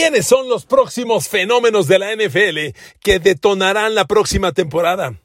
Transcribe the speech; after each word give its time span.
¿Quiénes 0.00 0.28
son 0.28 0.48
los 0.48 0.64
próximos 0.64 1.28
fenómenos 1.28 1.88
de 1.88 1.98
la 1.98 2.14
NFL 2.14 2.78
que 3.02 3.18
detonarán 3.18 3.96
la 3.96 4.04
próxima 4.04 4.52
temporada? 4.52 5.20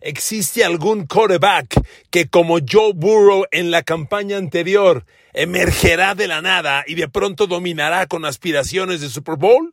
¿Existe 0.00 0.64
algún 0.64 1.06
quarterback 1.06 1.80
que 2.10 2.28
como 2.28 2.58
Joe 2.58 2.92
Burrow 2.92 3.44
en 3.52 3.70
la 3.70 3.84
campaña 3.84 4.36
anterior 4.36 5.06
emergerá 5.32 6.16
de 6.16 6.26
la 6.26 6.42
nada 6.42 6.82
y 6.88 6.96
de 6.96 7.08
pronto 7.08 7.46
dominará 7.46 8.08
con 8.08 8.24
aspiraciones 8.24 9.00
de 9.00 9.10
Super 9.10 9.36
Bowl? 9.36 9.72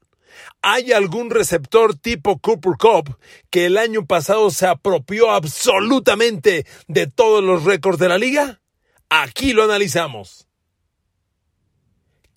¿Hay 0.61 0.91
algún 0.91 1.31
receptor 1.31 1.95
tipo 1.95 2.38
Cooper 2.38 2.73
Cup 2.77 3.17
que 3.49 3.65
el 3.65 3.75
año 3.75 4.05
pasado 4.05 4.51
se 4.51 4.67
apropió 4.67 5.31
absolutamente 5.31 6.67
de 6.88 7.07
todos 7.07 7.43
los 7.43 7.63
récords 7.63 7.97
de 7.97 8.09
la 8.09 8.19
liga? 8.19 8.61
Aquí 9.09 9.54
lo 9.54 9.63
analizamos. 9.63 10.46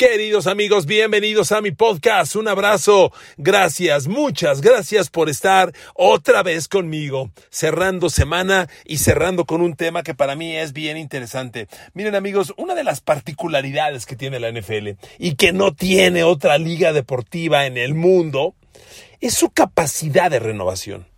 Queridos 0.00 0.46
amigos, 0.46 0.86
bienvenidos 0.86 1.52
a 1.52 1.60
mi 1.60 1.72
podcast. 1.72 2.34
Un 2.34 2.48
abrazo. 2.48 3.12
Gracias, 3.36 4.08
muchas 4.08 4.62
gracias 4.62 5.10
por 5.10 5.28
estar 5.28 5.74
otra 5.92 6.42
vez 6.42 6.68
conmigo, 6.68 7.30
cerrando 7.50 8.08
semana 8.08 8.66
y 8.86 8.96
cerrando 8.96 9.44
con 9.44 9.60
un 9.60 9.76
tema 9.76 10.02
que 10.02 10.14
para 10.14 10.36
mí 10.36 10.56
es 10.56 10.72
bien 10.72 10.96
interesante. 10.96 11.68
Miren 11.92 12.14
amigos, 12.14 12.54
una 12.56 12.74
de 12.74 12.82
las 12.82 13.02
particularidades 13.02 14.06
que 14.06 14.16
tiene 14.16 14.40
la 14.40 14.50
NFL 14.50 14.92
y 15.18 15.34
que 15.34 15.52
no 15.52 15.74
tiene 15.74 16.24
otra 16.24 16.56
liga 16.56 16.94
deportiva 16.94 17.66
en 17.66 17.76
el 17.76 17.92
mundo 17.92 18.54
es 19.20 19.34
su 19.34 19.50
capacidad 19.50 20.30
de 20.30 20.38
renovación. 20.38 21.08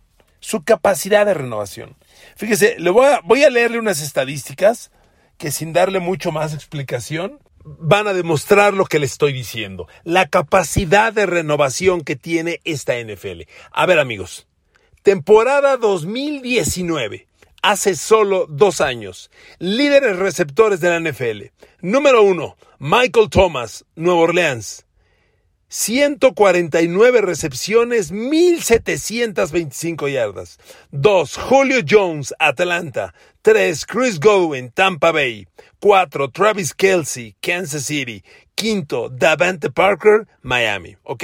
Su 0.41 0.65
capacidad 0.65 1.25
de 1.25 1.35
renovación. 1.35 1.95
Fíjese, 2.35 2.75
le 2.79 2.89
voy 2.89 3.05
a, 3.05 3.21
voy 3.23 3.45
a 3.45 3.49
leerle 3.49 3.79
unas 3.79 4.01
estadísticas 4.01 4.91
que 5.37 5.51
sin 5.51 5.71
darle 5.71 6.01
mucho 6.01 6.33
más 6.33 6.53
explicación, 6.53 7.39
van 7.63 8.07
a 8.07 8.13
demostrar 8.13 8.73
lo 8.73 8.85
que 8.85 8.99
le 8.99 9.05
estoy 9.05 9.33
diciendo, 9.33 9.87
la 10.03 10.27
capacidad 10.27 11.13
de 11.13 11.25
renovación 11.25 12.01
que 12.01 12.15
tiene 12.15 12.61
esta 12.63 12.99
NFL. 12.99 13.43
A 13.71 13.85
ver 13.85 13.99
amigos, 13.99 14.47
temporada 15.01 15.77
2019, 15.77 17.27
hace 17.61 17.95
solo 17.95 18.45
dos 18.47 18.81
años, 18.81 19.31
líderes 19.59 20.17
receptores 20.17 20.79
de 20.81 20.89
la 20.89 20.99
NFL. 20.99 21.51
Número 21.81 22.21
uno, 22.23 22.57
Michael 22.79 23.29
Thomas, 23.29 23.85
Nueva 23.95 24.21
Orleans. 24.21 24.82
149 25.73 27.21
recepciones, 27.21 28.11
1725 28.11 30.07
yardas. 30.07 30.59
2. 30.91 31.35
Julio 31.35 31.79
Jones, 31.83 32.31
Atlanta. 32.37 33.15
3. 33.41 33.83
Chris 33.87 34.19
Godwin, 34.19 34.69
Tampa 34.69 35.11
Bay. 35.11 35.47
4. 35.79 36.29
Travis 36.29 36.75
Kelsey, 36.75 37.35
Kansas 37.41 37.85
City. 37.85 38.23
Quinto, 38.53 39.09
Davante 39.09 39.71
Parker, 39.71 40.27
Miami. 40.43 40.95
¿Ok? 41.01 41.23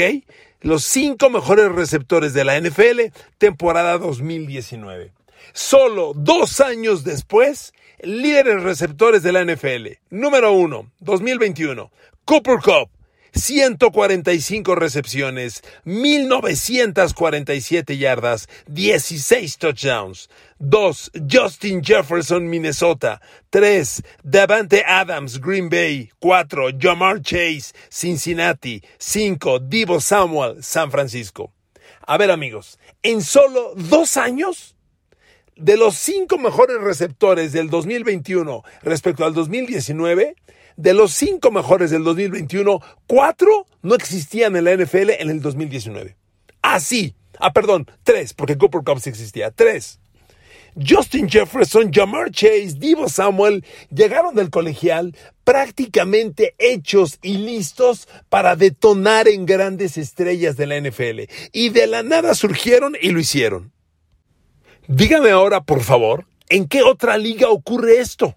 Los 0.61 0.83
cinco 0.83 1.29
mejores 1.29 1.71
receptores 1.71 2.33
de 2.33 2.43
la 2.43 2.59
NFL, 2.59 3.13
temporada 3.37 3.99
2019. 3.99 5.11
Solo 5.53 6.13
dos 6.15 6.59
años 6.59 7.03
después, 7.03 7.71
líderes 8.01 8.63
receptores 8.63 9.21
de 9.21 9.31
la 9.31 9.45
NFL. 9.45 9.99
Número 10.09 10.53
1, 10.53 10.91
2021. 11.01 11.91
Cooper 12.25 12.57
Cup, 12.63 12.89
145 13.33 14.75
recepciones, 14.75 15.63
1947 15.85 17.97
yardas, 17.97 18.49
16 18.67 19.57
touchdowns. 19.57 20.29
2. 20.59 21.11
Justin 21.25 21.81
Jefferson, 21.81 22.49
Minnesota. 22.49 23.21
3. 23.49 24.03
Davante 24.23 24.83
Adams, 24.85 25.39
Green 25.39 25.69
Bay. 25.69 26.11
4. 26.19 26.71
Jamar 26.77 27.21
Chase, 27.21 27.73
Cincinnati. 27.89 28.83
5. 28.97 29.59
Divo 29.59 30.01
Samuel, 30.01 30.61
San 30.61 30.91
Francisco. 30.91 31.53
A 32.05 32.17
ver 32.17 32.31
amigos, 32.31 32.77
en 33.03 33.21
solo 33.21 33.73
dos 33.75 34.17
años, 34.17 34.75
de 35.59 35.77
los 35.77 35.95
cinco 35.95 36.37
mejores 36.37 36.79
receptores 36.79 37.51
del 37.51 37.69
2021 37.69 38.63
respecto 38.81 39.25
al 39.25 39.33
2019, 39.33 40.35
de 40.79 40.93
los 40.93 41.11
cinco 41.11 41.51
mejores 41.51 41.91
del 41.91 42.05
2021, 42.05 42.81
cuatro 43.05 43.65
no 43.81 43.95
existían 43.95 44.55
en 44.55 44.63
la 44.63 44.75
NFL 44.77 45.09
en 45.19 45.29
el 45.29 45.41
2019. 45.41 46.15
Así. 46.61 47.15
Ah, 47.37 47.51
perdón, 47.51 47.85
tres, 48.03 48.33
porque 48.33 48.57
Cooper 48.57 48.81
Cup 48.85 49.01
sí 49.01 49.09
existía. 49.09 49.51
Tres. 49.51 49.99
Justin 50.75 51.27
Jefferson, 51.27 51.91
Jamar 51.91 52.31
Chase, 52.31 52.75
Divo 52.77 53.09
Samuel 53.09 53.65
llegaron 53.93 54.35
del 54.35 54.49
colegial 54.49 55.17
prácticamente 55.43 56.55
hechos 56.59 57.19
y 57.21 57.39
listos 57.39 58.07
para 58.29 58.55
detonar 58.55 59.27
en 59.27 59.45
grandes 59.45 59.97
estrellas 59.97 60.55
de 60.55 60.67
la 60.67 60.79
NFL. 60.79 61.23
Y 61.51 61.69
de 61.69 61.87
la 61.87 62.03
nada 62.03 62.33
surgieron 62.35 62.95
y 63.01 63.09
lo 63.09 63.19
hicieron. 63.19 63.73
Dígame 64.87 65.31
ahora, 65.31 65.61
por 65.61 65.83
favor, 65.83 66.25
¿en 66.47 66.69
qué 66.69 66.83
otra 66.83 67.17
liga 67.17 67.49
ocurre 67.49 67.99
esto? 67.99 68.33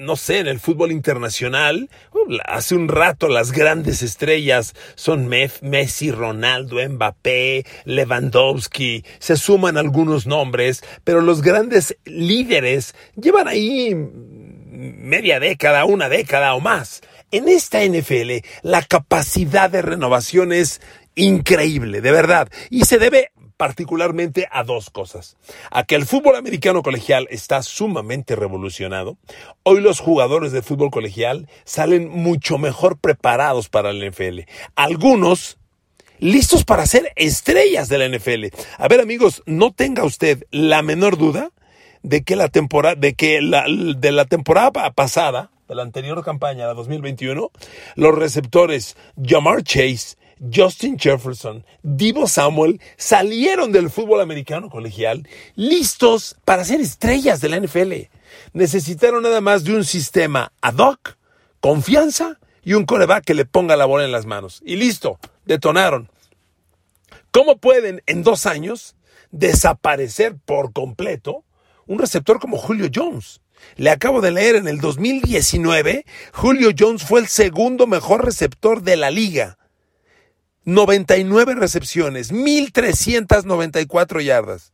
No 0.00 0.16
sé, 0.16 0.38
en 0.38 0.48
el 0.48 0.60
fútbol 0.60 0.92
internacional, 0.92 1.88
uh, 2.12 2.36
hace 2.44 2.74
un 2.74 2.88
rato 2.88 3.28
las 3.28 3.52
grandes 3.52 4.02
estrellas 4.02 4.74
son 4.94 5.28
Messi, 5.28 6.10
Ronaldo, 6.10 6.76
Mbappé, 6.86 7.64
Lewandowski, 7.84 9.04
se 9.18 9.36
suman 9.36 9.78
algunos 9.78 10.26
nombres, 10.26 10.84
pero 11.04 11.20
los 11.20 11.42
grandes 11.42 11.96
líderes 12.04 12.94
llevan 13.16 13.48
ahí 13.48 13.94
media 13.94 15.40
década, 15.40 15.84
una 15.84 16.08
década 16.08 16.54
o 16.54 16.60
más. 16.60 17.02
En 17.30 17.48
esta 17.48 17.82
NFL, 17.82 18.44
la 18.62 18.82
capacidad 18.82 19.70
de 19.70 19.80
renovación 19.80 20.52
es 20.52 20.82
increíble, 21.14 22.00
de 22.00 22.12
verdad, 22.12 22.48
y 22.68 22.84
se 22.84 22.98
debe 22.98 23.32
particularmente 23.56 24.48
a 24.50 24.64
dos 24.64 24.90
cosas. 24.90 25.36
A 25.70 25.84
que 25.84 25.94
el 25.94 26.06
fútbol 26.06 26.36
americano 26.36 26.82
colegial 26.82 27.26
está 27.30 27.62
sumamente 27.62 28.36
revolucionado. 28.36 29.16
Hoy 29.62 29.80
los 29.80 30.00
jugadores 30.00 30.52
de 30.52 30.62
fútbol 30.62 30.90
colegial 30.90 31.48
salen 31.64 32.08
mucho 32.08 32.58
mejor 32.58 32.98
preparados 32.98 33.68
para 33.68 33.92
la 33.92 34.08
NFL. 34.08 34.40
Algunos 34.74 35.58
listos 36.18 36.64
para 36.64 36.86
ser 36.86 37.12
estrellas 37.16 37.88
de 37.88 37.98
la 37.98 38.08
NFL. 38.08 38.46
A 38.78 38.88
ver 38.88 39.00
amigos, 39.00 39.42
no 39.44 39.72
tenga 39.72 40.04
usted 40.04 40.44
la 40.50 40.82
menor 40.82 41.18
duda 41.18 41.50
de 42.02 42.22
que 42.22 42.36
la 42.36 42.48
temporada, 42.48 42.94
de 42.94 43.14
que 43.14 43.40
la, 43.40 43.64
de 43.68 44.12
la 44.12 44.24
temporada 44.24 44.70
pasada, 44.92 45.50
de 45.68 45.74
la 45.74 45.82
anterior 45.82 46.24
campaña, 46.24 46.66
la 46.66 46.74
2021, 46.74 47.50
los 47.96 48.14
receptores 48.14 48.96
Jamar 49.20 49.62
Chase, 49.62 50.16
Justin 50.50 50.98
Jefferson, 50.98 51.64
Divo 51.82 52.26
Samuel 52.26 52.80
salieron 52.96 53.70
del 53.70 53.90
fútbol 53.90 54.20
americano 54.20 54.70
colegial 54.70 55.28
listos 55.54 56.36
para 56.44 56.64
ser 56.64 56.80
estrellas 56.80 57.40
de 57.40 57.48
la 57.48 57.60
NFL. 57.60 57.92
Necesitaron 58.52 59.22
nada 59.22 59.40
más 59.40 59.62
de 59.62 59.74
un 59.76 59.84
sistema 59.84 60.52
ad 60.60 60.78
hoc, 60.78 61.16
confianza 61.60 62.40
y 62.64 62.74
un 62.74 62.86
coreback 62.86 63.24
que 63.24 63.34
le 63.34 63.44
ponga 63.44 63.76
la 63.76 63.84
bola 63.84 64.04
en 64.04 64.12
las 64.12 64.26
manos. 64.26 64.62
Y 64.64 64.76
listo, 64.76 65.18
detonaron. 65.44 66.10
¿Cómo 67.30 67.58
pueden 67.58 68.02
en 68.06 68.24
dos 68.24 68.46
años 68.46 68.96
desaparecer 69.30 70.36
por 70.44 70.72
completo 70.72 71.44
un 71.86 72.00
receptor 72.00 72.40
como 72.40 72.58
Julio 72.58 72.90
Jones? 72.92 73.40
Le 73.76 73.90
acabo 73.90 74.20
de 74.20 74.32
leer 74.32 74.56
en 74.56 74.66
el 74.66 74.80
2019, 74.80 76.04
Julio 76.32 76.70
Jones 76.76 77.04
fue 77.04 77.20
el 77.20 77.28
segundo 77.28 77.86
mejor 77.86 78.24
receptor 78.24 78.82
de 78.82 78.96
la 78.96 79.12
liga 79.12 79.56
99 80.64 81.54
recepciones, 81.54 82.30
1394 82.30 84.20
yardas. 84.20 84.72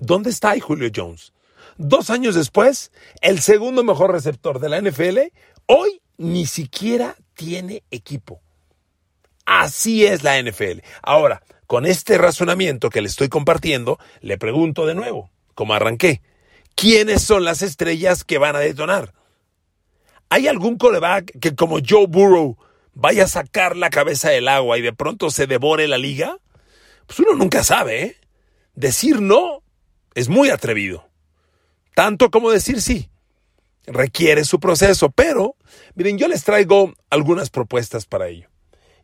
¿Dónde 0.00 0.30
está 0.30 0.58
Julio 0.58 0.90
Jones? 0.94 1.32
Dos 1.76 2.10
años 2.10 2.34
después, 2.34 2.90
el 3.20 3.40
segundo 3.40 3.84
mejor 3.84 4.12
receptor 4.12 4.58
de 4.58 4.68
la 4.68 4.80
NFL, 4.80 5.18
hoy 5.66 6.00
ni 6.16 6.46
siquiera 6.46 7.16
tiene 7.34 7.82
equipo. 7.90 8.40
Así 9.44 10.06
es 10.06 10.22
la 10.22 10.40
NFL. 10.40 10.80
Ahora, 11.02 11.42
con 11.66 11.86
este 11.86 12.18
razonamiento 12.18 12.90
que 12.90 13.00
le 13.00 13.08
estoy 13.08 13.28
compartiendo, 13.28 13.98
le 14.20 14.38
pregunto 14.38 14.86
de 14.86 14.94
nuevo, 14.94 15.30
como 15.54 15.74
arranqué, 15.74 16.22
¿quiénes 16.74 17.22
son 17.22 17.44
las 17.44 17.62
estrellas 17.62 18.24
que 18.24 18.38
van 18.38 18.56
a 18.56 18.60
detonar? 18.60 19.12
¿Hay 20.30 20.48
algún 20.48 20.78
coreback 20.78 21.38
que 21.38 21.54
como 21.54 21.78
Joe 21.86 22.06
Burrow 22.06 22.56
vaya 22.94 23.24
a 23.24 23.28
sacar 23.28 23.76
la 23.76 23.90
cabeza 23.90 24.30
del 24.30 24.48
agua 24.48 24.78
y 24.78 24.82
de 24.82 24.92
pronto 24.92 25.30
se 25.30 25.46
devore 25.46 25.88
la 25.88 25.98
liga? 25.98 26.38
Pues 27.06 27.18
uno 27.20 27.34
nunca 27.34 27.62
sabe, 27.62 28.02
¿eh? 28.02 28.16
Decir 28.74 29.20
no 29.20 29.62
es 30.14 30.28
muy 30.28 30.50
atrevido. 30.50 31.08
Tanto 31.94 32.30
como 32.30 32.50
decir 32.50 32.80
sí. 32.80 33.10
Requiere 33.86 34.44
su 34.44 34.60
proceso, 34.60 35.10
pero 35.10 35.56
miren, 35.94 36.16
yo 36.16 36.26
les 36.26 36.42
traigo 36.42 36.94
algunas 37.10 37.50
propuestas 37.50 38.06
para 38.06 38.28
ello 38.28 38.48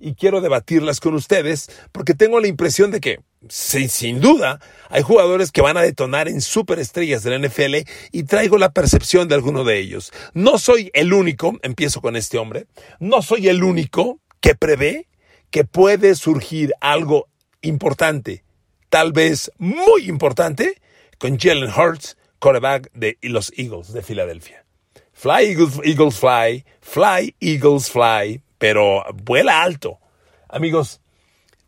y 0.01 0.15
quiero 0.15 0.41
debatirlas 0.41 0.99
con 0.99 1.15
ustedes 1.15 1.71
porque 1.93 2.15
tengo 2.15 2.41
la 2.41 2.49
impresión 2.49 2.91
de 2.91 3.01
que, 3.01 3.21
sin, 3.49 4.21
duda, 4.21 4.61
hay 4.91 5.03
jugadores 5.03 5.51
que 5.51 5.63
van 5.63 5.77
a 5.77 5.83
detonar 5.83 6.29
en 6.29 6.41
superestrellas 6.41 7.23
de 7.23 7.39
la 7.39 7.49
NFL 7.49 7.89
y 8.13 8.25
traigo 8.25 8.59
la 8.59 8.73
percepción 8.73 9.29
de 9.29 9.35
alguno 9.35 9.65
de 9.65 9.79
ellos. 9.79 10.13
No 10.35 10.59
soy 10.59 10.91
el 10.93 11.13
único, 11.13 11.59
empiezo 11.63 12.01
con 12.01 12.17
este 12.17 12.39
hombre, 12.39 12.67
no 12.99 13.23
soy 13.23 13.49
el 13.49 13.65
único 13.65 14.21
que 14.41 14.55
prevé 14.55 15.09
que 15.51 15.65
puede 15.65 16.15
surgir 16.15 16.73
algo 16.81 17.29
importante, 17.63 18.45
tal 18.89 19.13
vez 19.13 19.51
muy 19.59 20.09
importante, 20.09 20.81
con 21.19 21.39
Jalen 21.39 21.71
Hurts, 21.71 22.17
quarterback 22.39 22.91
de 22.93 23.19
los 23.23 23.53
Eagles 23.57 23.93
de 23.93 24.03
Filadelfia. 24.03 24.65
Fly 25.13 25.57
Eagles 25.85 26.19
fly, 26.19 26.65
fly 26.81 27.35
Eagles 27.41 27.91
fly, 27.91 28.43
pero 28.59 29.05
vuela 29.15 29.63
alto. 29.63 29.99
Amigos, 30.49 31.01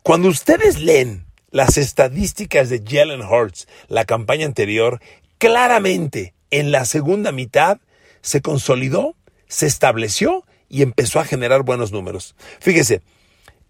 cuando 0.02 0.28
ustedes 0.28 0.80
leen 0.80 1.26
las 1.52 1.76
estadísticas 1.76 2.69
de 2.70 2.82
Jalen 2.84 3.22
Hurts, 3.22 3.69
la 3.88 4.04
campaña 4.04 4.46
anterior, 4.46 5.00
claramente 5.38 6.34
en 6.50 6.72
la 6.72 6.84
segunda 6.84 7.31
mitad 7.31 7.78
se 8.22 8.40
consolidó, 8.40 9.14
se 9.46 9.66
estableció 9.66 10.44
y 10.69 10.82
empezó 10.82 11.20
a 11.20 11.25
generar 11.25 11.62
buenos 11.62 11.93
números. 11.93 12.34
Fíjese, 12.60 13.02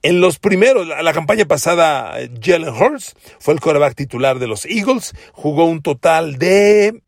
en 0.02 0.20
los 0.20 0.38
primeros, 0.38 0.87
la, 0.87 1.12
campaña 1.12 1.44
pasada, 1.44 2.14
Jalen 2.40 2.70
Hurts 2.70 3.14
fue 3.38 3.55
el 3.55 3.61
quarterback 3.61 3.94
titular 3.94 4.38
de 4.38 4.46
los 4.46 4.64
Eagles, 4.64 5.12
jugó 5.32 5.64
un 5.64 5.82
total 5.82 6.38
de 6.38 7.02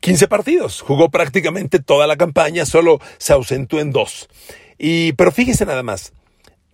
15 0.00 0.28
partidos, 0.28 0.80
jugó 0.80 1.10
prácticamente 1.10 1.80
toda 1.80 2.06
la 2.06 2.16
campaña, 2.16 2.66
solo 2.66 2.98
se 3.18 3.32
ausentó 3.32 3.78
en 3.78 3.90
dos. 3.90 4.28
Y, 4.78 5.12
pero 5.12 5.32
fíjese 5.32 5.66
nada 5.66 5.82
más, 5.82 6.12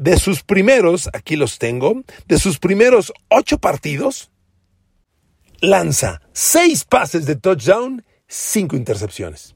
de 0.01 0.17
sus 0.17 0.43
primeros, 0.43 1.11
aquí 1.13 1.37
los 1.37 1.59
tengo, 1.59 2.03
de 2.27 2.39
sus 2.39 2.59
primeros 2.59 3.13
ocho 3.29 3.59
partidos, 3.59 4.31
lanza 5.61 6.23
seis 6.33 6.85
pases 6.85 7.27
de 7.27 7.37
touchdown, 7.37 8.03
cinco 8.27 8.77
intercepciones. 8.77 9.55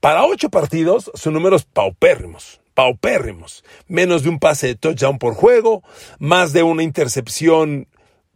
Para 0.00 0.24
ocho 0.24 0.50
partidos, 0.50 1.12
son 1.14 1.34
números 1.34 1.64
paupérrimos, 1.64 2.60
paupérrimos. 2.74 3.64
Menos 3.86 4.24
de 4.24 4.30
un 4.30 4.40
pase 4.40 4.66
de 4.66 4.74
touchdown 4.74 5.20
por 5.20 5.34
juego, 5.34 5.84
más 6.18 6.52
de 6.52 6.64
una 6.64 6.82
intercepción 6.82 7.86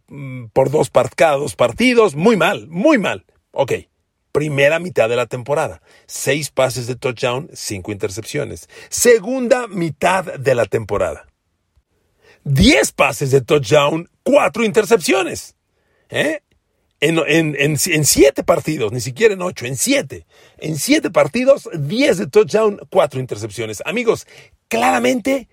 mm, 0.07 0.45
por 0.53 0.71
dos 0.71 0.89
cada 1.17 1.35
dos 1.35 1.57
partidos. 1.57 2.15
Muy 2.15 2.37
mal, 2.37 2.67
muy 2.69 2.97
mal. 2.97 3.25
Ok, 3.51 3.73
primera 4.31 4.79
mitad 4.79 5.09
de 5.09 5.17
la 5.17 5.25
temporada. 5.25 5.81
Seis 6.07 6.51
pases 6.51 6.87
de 6.87 6.95
touchdown, 6.95 7.49
cinco 7.53 7.91
intercepciones. 7.91 8.69
Segunda 8.87 9.67
mitad 9.67 10.23
de 10.23 10.55
la 10.55 10.63
temporada. 10.63 11.28
Diez 12.43 12.91
pases 12.91 13.31
de 13.31 13.41
touchdown, 13.41 14.09
cuatro 14.23 14.63
intercepciones. 14.63 15.55
¿Eh? 16.09 16.41
en, 17.01 18.05
siete 18.05 18.43
partidos, 18.43 18.91
ni 18.91 18.99
siquiera 18.99 19.33
en 19.33 19.41
ocho, 19.41 19.65
en 19.65 19.77
siete. 19.77 20.25
En 20.57 20.77
siete 20.77 21.09
partidos, 21.09 21.69
diez 21.73 22.17
de 22.17 22.27
touchdown, 22.27 22.79
cuatro 22.89 23.19
intercepciones. 23.19 23.81
Amigos, 23.85 24.27
claramente 24.67 25.47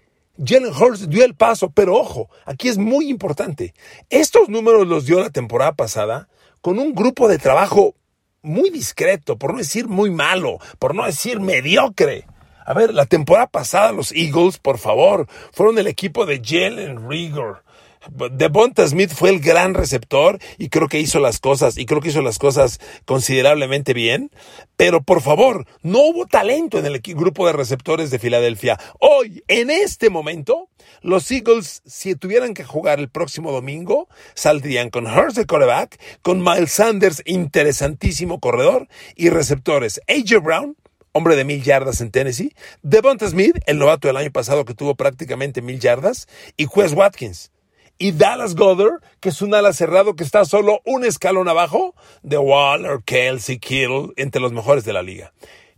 Jalen 0.45 0.73
Hurts 0.73 1.09
dio 1.09 1.25
el 1.25 1.35
paso, 1.35 1.71
pero 1.71 1.95
ojo, 1.95 2.29
aquí 2.45 2.69
es 2.69 2.79
muy 2.79 3.09
importante. 3.09 3.75
Estos 4.11 4.49
números 4.49 4.87
los 4.87 5.07
dio 5.07 5.21
la 5.21 5.31
temporada 5.31 5.75
pasada 5.75 6.29
con 6.61 6.79
un 6.79 6.95
grupo 6.95 7.29
de 7.29 7.39
trabajo 7.39 7.95
muy 8.43 8.71
discreto, 8.71 9.39
por 9.39 9.53
no 9.53 9.59
decir 9.59 9.89
muy 9.89 10.11
malo, 10.11 10.59
por 10.79 10.95
no 10.95 11.05
decir 11.07 11.41
mediocre. 11.41 12.27
A 12.67 12.75
ver, 12.75 12.93
la 12.93 13.07
temporada 13.07 13.47
pasada 13.47 13.93
los 13.93 14.13
Eagles, 14.13 14.59
por 14.59 14.79
favor, 14.79 15.29
fueron 15.53 15.79
el 15.79 15.87
equipo 15.87 16.27
de 16.27 16.43
Jalen 16.45 17.09
Rigor, 17.09 17.63
Devonta 18.11 18.87
Smith 18.87 19.11
fue 19.11 19.31
el 19.31 19.41
gran 19.41 19.75
receptor 19.75 20.39
y 20.59 20.69
creo 20.69 20.89
que 20.89 21.01
hizo 21.01 21.19
las 21.21 21.41
cosas, 21.41 21.77
y 21.77 21.87
creo 21.87 22.01
que 22.01 22.09
hizo 22.09 22.23
las 22.23 22.39
cosas 22.39 22.81
considerablemente 23.05 23.95
bien. 23.95 24.31
Pero 24.77 25.03
por 25.03 25.23
favor, 25.23 25.67
no 25.83 26.01
hubo 26.01 26.27
talento 26.27 26.79
en 26.79 26.87
el 26.87 27.01
grupo 27.01 27.47
de 27.47 27.53
receptores 27.53 28.11
de 28.11 28.19
Filadelfia. 28.19 28.79
Hoy, 29.01 29.43
en 29.49 29.71
este 29.71 30.11
momento, 30.11 30.69
los 31.03 31.31
Eagles, 31.31 31.83
si 31.87 32.15
tuvieran 32.15 32.55
que 32.55 32.65
jugar 32.65 33.01
el 33.01 33.09
próximo 33.09 33.53
domingo, 33.53 34.09
saldrían 34.35 34.91
con 34.91 35.07
Hurst 35.07 35.37
de 35.37 35.47
quarterback, 35.47 35.99
con 36.23 36.43
Miles 36.43 36.73
Sanders, 36.73 37.23
interesantísimo 37.25 38.41
corredor, 38.41 38.89
y 39.15 39.31
receptores 39.31 40.01
AJ 40.09 40.43
Brown, 40.43 40.77
hombre 41.17 41.35
de 41.35 41.45
mil 41.45 41.63
yardas 41.63 42.03
en 42.03 42.11
Tennessee, 42.11 42.55
Devonta 42.83 43.27
Smith, 43.29 43.57
el 43.67 43.79
novato 43.79 44.07
del 44.07 44.19
año 44.19 44.31
pasado 44.31 44.67
que 44.67 44.75
tuvo 44.75 44.95
prácticamente 44.95 45.63
mil 45.63 45.81
yardas, 45.81 46.29
y 46.57 46.67
Wes 46.67 46.93
Watkins. 46.93 47.51
Y 47.99 48.13
Dallas 48.13 48.55
Goddard, 48.55 49.01
que 49.21 49.31
es 49.31 49.41
un 49.41 49.55
ala 49.55 49.73
cerrado 49.73 50.15
que 50.15 50.25
está 50.25 50.45
solo 50.45 50.83
un 50.85 51.07
escalón 51.07 51.49
abajo 51.49 51.95
de 52.23 52.37
Waller, 52.37 52.99
Kelsey, 53.07 53.59
Kittle, 53.59 54.09
entre 54.17 54.43
los 54.43 54.53
mejores 54.53 54.85
de 54.85 54.93
la 54.93 55.03
liga. 55.03 55.33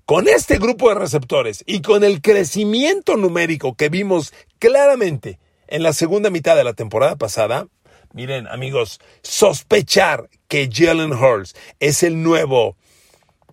Con 0.04 0.26
este 0.26 0.58
grupo 0.58 0.88
de 0.88 0.96
receptores 0.96 1.62
y 1.66 1.82
con 1.82 2.02
el 2.02 2.20
crecimiento 2.20 3.16
numérico 3.16 3.76
que 3.76 3.90
vimos 3.90 4.32
claramente 4.58 5.38
en 5.68 5.84
la 5.84 5.92
segunda 5.92 6.30
mitad 6.30 6.56
de 6.56 6.64
la 6.64 6.72
temporada 6.72 7.14
pasada, 7.14 7.68
miren 8.12 8.48
amigos, 8.48 8.98
sospechar 9.22 10.28
que 10.48 10.68
Jalen 10.72 11.12
Hurts 11.12 11.54
es 11.78 12.02
el 12.02 12.22
nuevo 12.22 12.76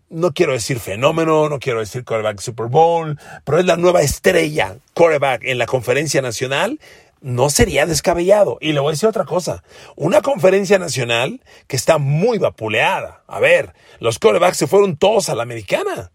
no 0.10 0.34
quiero 0.34 0.54
decir 0.54 0.80
fenómeno, 0.80 1.50
no 1.50 1.60
quiero 1.60 1.80
decir 1.80 2.04
quarterback 2.04 2.40
Super 2.40 2.68
Bowl, 2.68 3.20
pero 3.44 3.60
es 3.60 3.66
la 3.66 3.78
nueva 3.78 4.02
estrella 4.02 4.78
quarterback 4.94 5.44
en 5.44 5.58
la 5.58 5.66
conferencia 5.66 6.22
nacional 6.22 6.80
no 7.26 7.50
sería 7.50 7.88
descabellado. 7.88 8.60
Y 8.62 8.74
le 8.74 8.80
voy 8.80 8.90
a 8.90 8.92
decir 8.92 9.10
otra 9.10 9.26
cosa. 9.26 9.64
Una 9.96 10.22
conferencia 10.22 10.78
nacional 10.78 11.42
que 11.68 11.76
está 11.76 11.98
muy 11.98 12.38
vapuleada. 12.38 13.24
A 13.28 13.40
ver, 13.40 13.74
los 14.00 14.20
corebacks 14.20 14.58
se 14.58 14.68
fueron 14.68 14.96
todos 14.96 15.30
a 15.30 15.36
la 15.36 15.42
americana. 15.42 16.12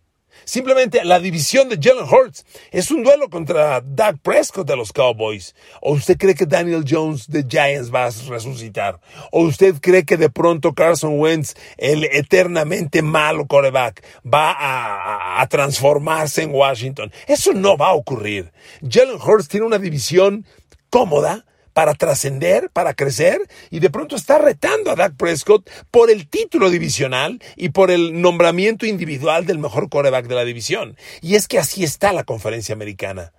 Simplemente 0.51 1.05
la 1.05 1.21
división 1.21 1.69
de 1.69 1.79
Jalen 1.81 2.13
Hurts 2.13 2.45
es 2.73 2.91
un 2.91 3.05
duelo 3.05 3.31
contra 3.31 3.81
Doug 3.83 4.19
Prescott 4.21 4.67
de 4.67 4.75
los 4.75 4.93
Cowboys. 4.93 5.55
¿O 5.81 5.93
usted 5.93 6.19
cree 6.19 6.35
que 6.35 6.45
Daniel 6.45 6.85
Jones 6.85 7.31
de 7.31 7.45
Giants 7.49 7.95
va 7.95 8.07
a 8.07 8.11
resucitar? 8.29 8.99
¿O 9.31 9.43
usted 9.43 9.77
cree 9.81 10.05
que 10.05 10.17
de 10.17 10.29
pronto 10.29 10.75
Carson 10.75 11.21
Wentz, 11.21 11.55
el 11.77 12.03
eternamente 12.03 13.01
malo 13.01 13.47
coreback, 13.47 14.03
va 14.27 14.51
a, 14.51 15.41
a 15.41 15.47
transformarse 15.47 16.43
en 16.43 16.53
Washington? 16.53 17.13
Eso 17.29 17.53
no 17.53 17.77
va 17.77 17.91
a 17.91 17.95
ocurrir. 17.95 18.51
Jalen 18.83 19.21
Hurts 19.25 19.47
tiene 19.47 19.67
una 19.67 19.79
división 19.79 20.45
cómoda 20.91 21.45
para 21.73 21.95
trascender, 21.95 22.71
para 22.71 22.95
crecer, 22.95 23.41
y 23.71 23.81
de 23.81 23.91
pronto 23.91 24.17
está 24.17 24.39
retando 24.39 24.91
a 24.91 24.97
Dak 24.97 25.17
Prescott 25.17 25.69
por 25.91 26.11
el 26.11 26.29
título 26.29 26.71
divisional 26.71 27.41
y 27.57 27.71
por 27.71 27.91
el 27.91 28.21
nombramiento 28.21 28.87
individual 28.87 29.47
del 29.47 29.59
mejor 29.59 29.89
coreback 29.89 30.27
de 30.27 30.35
la 30.35 30.45
división. 30.45 30.97
Y 31.21 31.35
es 31.35 31.49
que 31.49 31.59
así 31.59 31.85
está 31.85 32.13
la 32.13 32.25
conferencia 32.25 32.75
americana. 32.75 33.33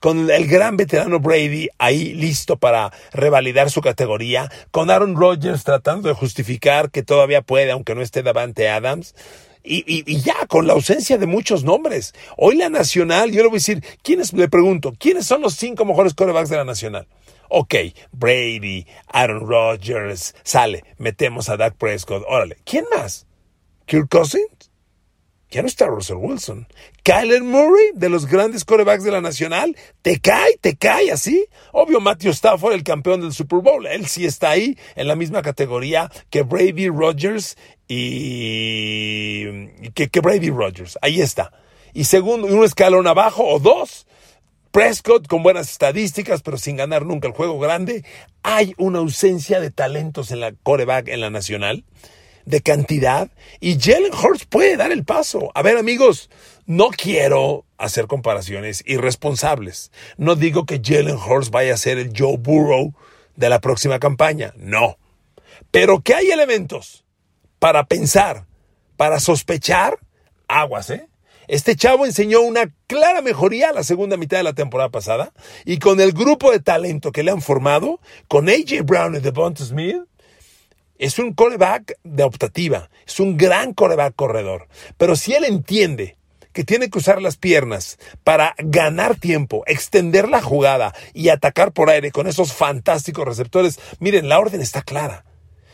Con 0.00 0.30
el 0.30 0.48
gran 0.48 0.76
veterano 0.76 1.20
Brady 1.20 1.68
ahí 1.78 2.12
listo 2.14 2.56
para 2.56 2.92
revalidar 3.12 3.70
su 3.70 3.80
categoría, 3.80 4.50
con 4.72 4.90
Aaron 4.90 5.14
Rodgers 5.14 5.62
tratando 5.62 6.08
de 6.08 6.14
justificar 6.14 6.90
que 6.90 7.04
todavía 7.04 7.40
puede, 7.40 7.70
aunque 7.70 7.94
no 7.94 8.02
esté 8.02 8.24
Davante 8.24 8.68
Adams, 8.68 9.14
y, 9.64 9.84
y, 9.86 10.20
ya, 10.20 10.46
con 10.48 10.66
la 10.66 10.72
ausencia 10.72 11.18
de 11.18 11.26
muchos 11.26 11.62
nombres. 11.62 12.14
Hoy 12.36 12.56
la 12.56 12.68
Nacional, 12.68 13.30
yo 13.30 13.42
le 13.42 13.48
voy 13.48 13.56
a 13.56 13.58
decir, 13.58 13.84
¿quiénes, 14.02 14.32
le 14.32 14.48
pregunto, 14.48 14.92
¿quiénes 14.98 15.26
son 15.26 15.40
los 15.40 15.54
cinco 15.54 15.84
mejores 15.84 16.14
corebacks 16.14 16.48
de 16.48 16.56
la 16.56 16.64
Nacional? 16.64 17.06
Ok, 17.54 17.74
Brady, 18.12 18.86
Aaron 19.08 19.46
Rodgers, 19.46 20.34
sale, 20.42 20.84
metemos 20.96 21.50
a 21.50 21.58
Dak 21.58 21.76
Prescott, 21.76 22.24
órale. 22.26 22.56
¿Quién 22.64 22.86
más? 22.96 23.26
¿Kirk 23.84 24.08
Cousins? 24.08 24.70
Ya 25.50 25.60
no 25.60 25.68
está 25.68 25.86
Russell 25.86 26.16
Wilson. 26.16 26.66
Kyler 27.02 27.42
Murray, 27.42 27.90
de 27.92 28.08
los 28.08 28.24
grandes 28.24 28.64
corebacks 28.64 29.04
de 29.04 29.10
la 29.10 29.20
Nacional, 29.20 29.76
te 30.00 30.18
cae, 30.18 30.56
te 30.62 30.76
cae 30.76 31.12
así. 31.12 31.44
Obvio, 31.72 32.00
Matthew 32.00 32.30
Stafford, 32.30 32.72
el 32.72 32.84
campeón 32.84 33.20
del 33.20 33.34
Super 33.34 33.58
Bowl, 33.58 33.86
él 33.86 34.06
sí 34.06 34.24
está 34.24 34.48
ahí 34.48 34.78
en 34.96 35.06
la 35.06 35.14
misma 35.14 35.42
categoría 35.42 36.10
que 36.30 36.40
Brady 36.44 36.88
Rodgers 36.88 37.58
y 37.86 39.68
que, 39.90 40.08
que 40.08 40.20
Brady 40.20 40.48
Rodgers. 40.48 40.98
Ahí 41.02 41.20
está. 41.20 41.52
Y 41.92 42.04
segundo, 42.04 42.46
un 42.46 42.64
escalón 42.64 43.06
abajo 43.06 43.46
o 43.46 43.58
dos, 43.58 44.06
Prescott 44.72 45.26
con 45.26 45.42
buenas 45.42 45.70
estadísticas, 45.70 46.40
pero 46.40 46.56
sin 46.56 46.78
ganar 46.78 47.04
nunca 47.04 47.28
el 47.28 47.34
juego 47.34 47.58
grande. 47.58 48.06
Hay 48.42 48.74
una 48.78 49.00
ausencia 49.00 49.60
de 49.60 49.70
talentos 49.70 50.30
en 50.30 50.40
la 50.40 50.52
coreback 50.52 51.08
en 51.08 51.20
la 51.20 51.28
nacional, 51.28 51.84
de 52.46 52.62
cantidad, 52.62 53.30
y 53.60 53.78
Jalen 53.78 54.14
Hurts 54.14 54.46
puede 54.46 54.78
dar 54.78 54.90
el 54.90 55.04
paso. 55.04 55.52
A 55.54 55.60
ver, 55.60 55.76
amigos, 55.76 56.30
no 56.64 56.88
quiero 56.88 57.66
hacer 57.76 58.06
comparaciones 58.06 58.82
irresponsables. 58.86 59.92
No 60.16 60.36
digo 60.36 60.64
que 60.64 60.80
Jalen 60.82 61.18
Hurts 61.18 61.50
vaya 61.50 61.74
a 61.74 61.76
ser 61.76 61.98
el 61.98 62.14
Joe 62.16 62.38
Burrow 62.38 62.94
de 63.36 63.50
la 63.50 63.60
próxima 63.60 63.98
campaña. 63.98 64.54
No. 64.56 64.96
Pero 65.70 66.00
que 66.00 66.14
hay 66.14 66.30
elementos 66.30 67.04
para 67.58 67.84
pensar, 67.84 68.46
para 68.96 69.20
sospechar, 69.20 69.98
aguas, 70.48 70.88
¿eh? 70.88 71.08
Este 71.48 71.76
chavo 71.76 72.06
enseñó 72.06 72.40
una 72.40 72.72
clara 72.86 73.20
mejoría 73.20 73.70
a 73.70 73.72
la 73.72 73.82
segunda 73.82 74.16
mitad 74.16 74.36
de 74.36 74.44
la 74.44 74.52
temporada 74.52 74.90
pasada 74.90 75.32
y 75.64 75.78
con 75.78 76.00
el 76.00 76.12
grupo 76.12 76.52
de 76.52 76.60
talento 76.60 77.12
que 77.12 77.22
le 77.22 77.30
han 77.30 77.42
formado, 77.42 78.00
con 78.28 78.48
AJ 78.48 78.82
Brown 78.84 79.16
y 79.16 79.20
Devonta 79.20 79.64
Smith, 79.64 80.02
es 80.98 81.18
un 81.18 81.34
coreback 81.34 81.98
de 82.04 82.22
optativa, 82.22 82.88
es 83.04 83.18
un 83.18 83.36
gran 83.36 83.74
coreback 83.74 84.14
corredor. 84.14 84.68
Pero 84.96 85.16
si 85.16 85.34
él 85.34 85.44
entiende 85.44 86.16
que 86.52 86.62
tiene 86.62 86.90
que 86.90 86.98
usar 86.98 87.20
las 87.20 87.36
piernas 87.36 87.98
para 88.22 88.54
ganar 88.58 89.16
tiempo, 89.16 89.64
extender 89.66 90.28
la 90.28 90.42
jugada 90.42 90.94
y 91.12 91.30
atacar 91.30 91.72
por 91.72 91.90
aire 91.90 92.12
con 92.12 92.28
esos 92.28 92.52
fantásticos 92.52 93.26
receptores, 93.26 93.80
miren, 93.98 94.28
la 94.28 94.38
orden 94.38 94.60
está 94.60 94.82
clara. 94.82 95.24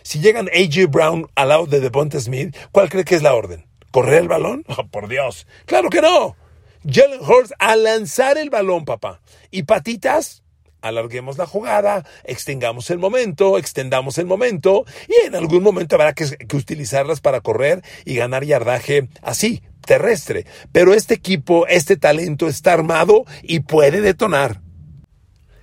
Si 0.02 0.20
llegan 0.20 0.48
AJ 0.48 0.86
Brown 0.88 1.28
al 1.34 1.48
lado 1.48 1.66
de 1.66 1.80
Devonta 1.80 2.18
Smith, 2.18 2.56
¿cuál 2.72 2.88
cree 2.88 3.04
que 3.04 3.14
es 3.14 3.22
la 3.22 3.34
orden? 3.34 3.67
¿Correr 3.90 4.22
el 4.22 4.28
balón? 4.28 4.64
Oh, 4.76 4.86
por 4.86 5.08
Dios. 5.08 5.46
Claro 5.66 5.90
que 5.90 6.00
no. 6.00 6.36
Jalen 6.84 7.20
Hurts 7.20 7.52
a 7.58 7.76
lanzar 7.76 8.38
el 8.38 8.50
balón, 8.50 8.84
papá. 8.84 9.20
Y 9.50 9.64
patitas, 9.64 10.42
alarguemos 10.80 11.38
la 11.38 11.46
jugada, 11.46 12.04
extengamos 12.24 12.90
el 12.90 12.98
momento, 12.98 13.58
extendamos 13.58 14.18
el 14.18 14.26
momento 14.26 14.84
y 15.08 15.26
en 15.26 15.34
algún 15.34 15.62
momento 15.62 15.96
habrá 15.96 16.12
que, 16.12 16.36
que, 16.36 16.56
utilizarlas 16.56 17.20
para 17.20 17.40
correr 17.40 17.82
y 18.04 18.14
ganar 18.14 18.44
yardaje 18.44 19.08
así, 19.22 19.62
terrestre. 19.84 20.46
Pero 20.72 20.94
este 20.94 21.14
equipo, 21.14 21.66
este 21.66 21.96
talento 21.96 22.46
está 22.46 22.72
armado 22.72 23.24
y 23.42 23.60
puede 23.60 24.00
detonar. 24.00 24.60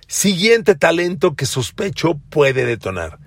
Siguiente 0.08 0.74
talento 0.74 1.34
que 1.34 1.46
sospecho 1.46 2.20
puede 2.30 2.64
detonar. 2.64 3.18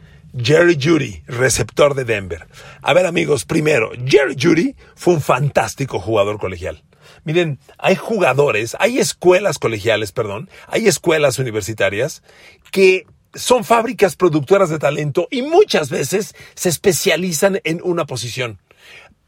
Jerry 0.42 0.78
Judy, 0.82 1.24
receptor 1.28 1.96
de 1.96 2.06
Denver. 2.06 2.48
A 2.82 2.94
ver 2.94 3.06
amigos, 3.06 3.46
primero, 3.46 3.92
Jerry 4.06 4.36
Judy 4.40 4.76
fue 4.96 5.16
un 5.16 5.22
fantástico 5.22 6.00
jugador 6.00 6.40
colegial. 6.40 6.84
Miren, 7.24 7.60
hay 7.78 7.96
jugadores, 7.96 8.78
hay 8.80 9.00
escuelas 9.00 9.60
colegiales, 9.60 10.12
perdón, 10.12 10.50
hay 10.68 10.88
escuelas 10.88 11.40
universitarias 11.40 12.24
que 12.72 13.06
son 13.34 13.64
fábricas 13.64 14.16
productoras 14.16 14.70
de 14.70 14.80
talento 14.80 15.28
y 15.30 15.42
muchas 15.42 15.90
veces 15.90 16.36
se 16.56 16.70
especializan 16.70 17.60
en 17.64 17.82
una 17.84 18.06
posición. 18.06 18.60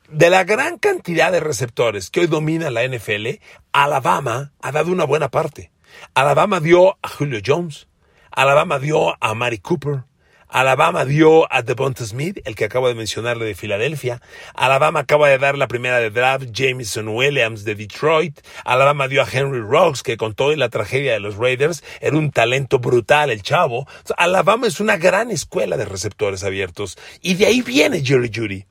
De 0.10 0.30
la 0.30 0.44
gran 0.44 0.78
cantidad 0.78 1.32
de 1.32 1.40
receptores 1.40 2.10
que 2.10 2.22
hoy 2.22 2.28
domina 2.28 2.70
la 2.70 2.86
NFL, 2.88 3.40
Alabama 3.72 4.52
ha 4.62 4.72
dado 4.72 4.92
una 4.92 5.06
buena 5.06 5.30
parte. 5.30 5.72
Alabama 6.14 6.60
dio 6.60 6.98
a 7.02 7.08
Julio 7.08 7.40
Jones, 7.46 7.88
Alabama 8.32 8.80
dio 8.80 9.16
a 9.24 9.34
Mari 9.34 9.60
Cooper, 9.60 10.04
Alabama 10.52 11.06
dio 11.06 11.48
a 11.50 11.62
Devonta 11.62 12.06
Smith, 12.06 12.42
el 12.44 12.56
que 12.56 12.66
acabo 12.66 12.90
de 12.90 12.94
mencionarle 12.94 13.46
de 13.46 13.56
Filadelfia. 13.56 14.22
Alabama 14.54 15.00
acaba 15.00 15.30
de 15.30 15.38
dar 15.38 15.58
la 15.58 15.70
primera 15.70 16.00
de 16.00 16.10
draft 16.10 16.48
Jameson 16.52 17.08
Williams 17.08 17.64
de 17.64 17.74
Detroit. 17.74 18.38
Alabama 18.66 19.08
dio 19.08 19.22
a 19.22 19.28
Henry 19.32 19.62
Rocks, 19.62 20.04
que 20.04 20.18
con 20.18 20.36
toda 20.36 20.54
la 20.58 20.68
tragedia 20.68 21.14
de 21.14 21.22
los 21.22 21.38
Raiders 21.38 21.86
era 22.02 22.18
un 22.18 22.32
talento 22.32 22.80
brutal 22.80 23.30
el 23.30 23.44
chavo. 23.44 23.88
Alabama 24.18 24.68
es 24.68 24.82
una 24.82 24.98
gran 24.98 25.32
escuela 25.32 25.78
de 25.78 25.86
receptores 25.86 26.44
abiertos. 26.44 26.98
Y 27.22 27.36
de 27.36 27.46
ahí 27.46 27.62
viene 27.62 28.04
Jerry 28.04 28.30
Judy. 28.36 28.66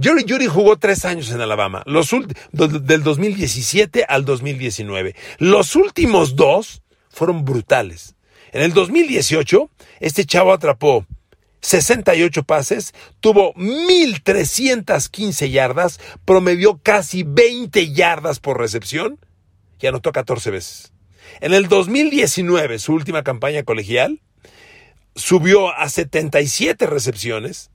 Jerry 0.00 0.24
Judy 0.28 0.46
jugó 0.46 0.76
tres 0.76 1.04
años 1.04 1.32
en 1.32 1.40
Alabama, 1.40 1.82
los 1.84 2.14
del 2.52 3.02
2017 3.02 4.04
al 4.08 4.24
2019. 4.24 5.16
Los 5.38 5.74
últimos 5.74 6.36
dos 6.36 6.82
fueron 7.10 7.44
brutales. 7.44 8.14
En 8.52 8.62
el 8.62 8.72
2018, 8.72 9.68
este 9.98 10.26
chavo 10.26 10.52
atrapó 10.52 11.04
68 11.64 12.44
pases, 12.44 12.94
tuvo 13.20 13.54
1.315 13.54 15.50
yardas, 15.50 15.98
promedió 16.26 16.78
casi 16.82 17.22
20 17.22 17.92
yardas 17.92 18.38
por 18.38 18.58
recepción 18.58 19.18
y 19.80 19.86
anotó 19.86 20.12
14 20.12 20.50
veces. 20.50 20.92
En 21.40 21.54
el 21.54 21.68
2019, 21.68 22.78
su 22.78 22.92
última 22.92 23.24
campaña 23.24 23.62
colegial, 23.62 24.20
subió 25.14 25.74
a 25.74 25.88
77 25.88 26.86
recepciones, 26.86 27.70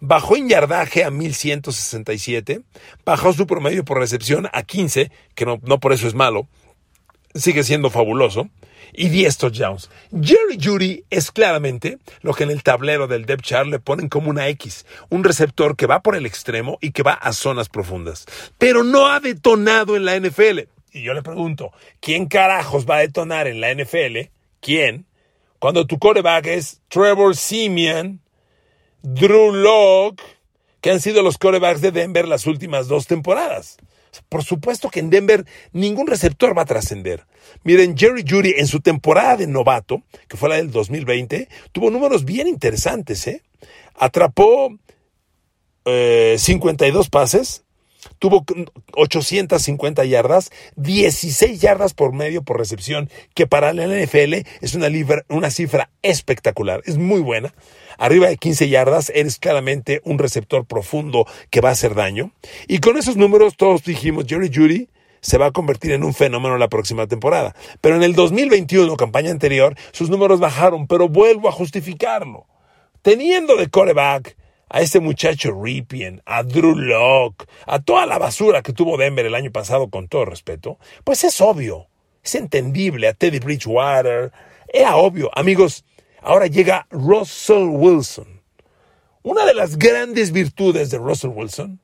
bajó 0.00 0.36
en 0.36 0.50
yardaje 0.50 1.02
a 1.04 1.10
1167, 1.10 2.60
bajó 3.06 3.32
su 3.32 3.46
promedio 3.46 3.86
por 3.86 3.98
recepción 3.98 4.50
a 4.52 4.64
15, 4.64 5.10
que 5.34 5.46
no, 5.46 5.58
no 5.62 5.80
por 5.80 5.94
eso 5.94 6.06
es 6.06 6.14
malo, 6.14 6.46
sigue 7.34 7.64
siendo 7.64 7.88
fabuloso, 7.88 8.50
y 8.92 9.08
10 9.08 9.38
touchdowns. 9.38 9.90
Jerry 10.10 10.58
Judy 10.62 11.04
es 11.10 11.30
claramente 11.30 11.98
lo 12.22 12.34
que 12.34 12.44
en 12.44 12.50
el 12.50 12.62
tablero 12.62 13.06
del 13.06 13.26
depth 13.26 13.44
chart 13.44 13.66
le 13.68 13.78
ponen 13.78 14.08
como 14.08 14.30
una 14.30 14.48
X, 14.48 14.86
un 15.08 15.24
receptor 15.24 15.76
que 15.76 15.86
va 15.86 16.00
por 16.00 16.16
el 16.16 16.26
extremo 16.26 16.78
y 16.80 16.92
que 16.92 17.02
va 17.02 17.14
a 17.14 17.32
zonas 17.32 17.68
profundas. 17.68 18.26
Pero 18.58 18.84
no 18.84 19.08
ha 19.08 19.20
detonado 19.20 19.96
en 19.96 20.04
la 20.04 20.18
NFL. 20.18 20.60
Y 20.92 21.02
yo 21.02 21.14
le 21.14 21.22
pregunto, 21.22 21.72
¿quién 22.00 22.26
carajos 22.26 22.86
va 22.88 22.96
a 22.96 23.00
detonar 23.00 23.46
en 23.46 23.60
la 23.60 23.72
NFL? 23.72 24.30
¿Quién? 24.60 25.06
Cuando 25.58 25.86
tu 25.86 25.98
coreback 25.98 26.46
es 26.46 26.80
Trevor 26.88 27.36
Simeon, 27.36 28.20
Drew 29.02 29.52
Locke, 29.52 30.22
que 30.80 30.90
han 30.90 31.00
sido 31.00 31.22
los 31.22 31.38
corebacks 31.38 31.80
de 31.80 31.92
Denver 31.92 32.26
las 32.26 32.46
últimas 32.46 32.88
dos 32.88 33.06
temporadas. 33.06 33.76
Por 34.28 34.44
supuesto 34.44 34.90
que 34.90 35.00
en 35.00 35.10
Denver 35.10 35.46
ningún 35.72 36.06
receptor 36.06 36.56
va 36.56 36.62
a 36.62 36.66
trascender. 36.66 37.26
Miren, 37.64 37.96
Jerry 37.96 38.24
Judy 38.28 38.54
en 38.56 38.66
su 38.66 38.80
temporada 38.80 39.36
de 39.36 39.46
novato, 39.46 40.02
que 40.28 40.36
fue 40.36 40.48
la 40.48 40.56
del 40.56 40.70
2020, 40.70 41.48
tuvo 41.72 41.90
números 41.90 42.24
bien 42.24 42.46
interesantes. 42.46 43.26
¿eh? 43.26 43.42
Atrapó 43.94 44.76
52 45.84 47.06
eh, 47.06 47.08
pases, 47.10 47.64
tuvo 48.18 48.44
850 48.92 50.04
yardas, 50.04 50.50
16 50.76 51.60
yardas 51.60 51.94
por 51.94 52.12
medio 52.12 52.42
por 52.42 52.58
recepción, 52.58 53.10
que 53.34 53.46
para 53.46 53.72
la 53.72 53.86
NFL 53.86 54.46
es 54.60 54.74
una, 54.74 54.88
una 55.28 55.50
cifra 55.50 55.90
espectacular, 56.02 56.82
es 56.86 56.96
muy 56.98 57.20
buena. 57.20 57.54
Arriba 57.98 58.28
de 58.28 58.38
15 58.38 58.68
yardas, 58.68 59.12
eres 59.14 59.38
claramente 59.38 60.00
un 60.04 60.18
receptor 60.18 60.64
profundo 60.64 61.26
que 61.50 61.60
va 61.60 61.68
a 61.68 61.72
hacer 61.72 61.94
daño. 61.94 62.32
Y 62.66 62.78
con 62.78 62.96
esos 62.96 63.16
números 63.16 63.56
todos 63.56 63.84
dijimos, 63.84 64.24
Jerry 64.26 64.50
Judy 64.52 64.88
se 65.20 65.38
va 65.38 65.46
a 65.46 65.50
convertir 65.50 65.92
en 65.92 66.04
un 66.04 66.14
fenómeno 66.14 66.56
la 66.56 66.68
próxima 66.68 67.06
temporada. 67.06 67.54
Pero 67.80 67.96
en 67.96 68.02
el 68.02 68.14
2021, 68.14 68.96
campaña 68.96 69.30
anterior, 69.30 69.76
sus 69.92 70.08
números 70.08 70.40
bajaron, 70.40 70.86
pero 70.86 71.08
vuelvo 71.08 71.48
a 71.48 71.52
justificarlo. 71.52 72.46
Teniendo 73.02 73.56
de 73.56 73.68
coreback 73.68 74.36
a 74.70 74.80
este 74.80 75.00
muchacho 75.00 75.52
Ripien, 75.52 76.22
a 76.24 76.44
Drew 76.44 76.76
Locke, 76.76 77.46
a 77.66 77.80
toda 77.80 78.06
la 78.06 78.18
basura 78.18 78.62
que 78.62 78.72
tuvo 78.72 78.96
Denver 78.96 79.26
el 79.26 79.34
año 79.34 79.50
pasado, 79.50 79.90
con 79.90 80.08
todo 80.08 80.24
respeto, 80.24 80.78
pues 81.04 81.24
es 81.24 81.40
obvio, 81.40 81.88
es 82.22 82.36
entendible, 82.36 83.08
a 83.08 83.12
Teddy 83.12 83.40
Bridgewater, 83.40 84.32
era 84.72 84.96
obvio. 84.96 85.30
Amigos, 85.34 85.84
ahora 86.22 86.46
llega 86.46 86.86
Russell 86.90 87.68
Wilson. 87.68 88.40
Una 89.22 89.44
de 89.44 89.54
las 89.54 89.76
grandes 89.76 90.30
virtudes 90.30 90.90
de 90.90 90.98
Russell 90.98 91.30
Wilson 91.30 91.80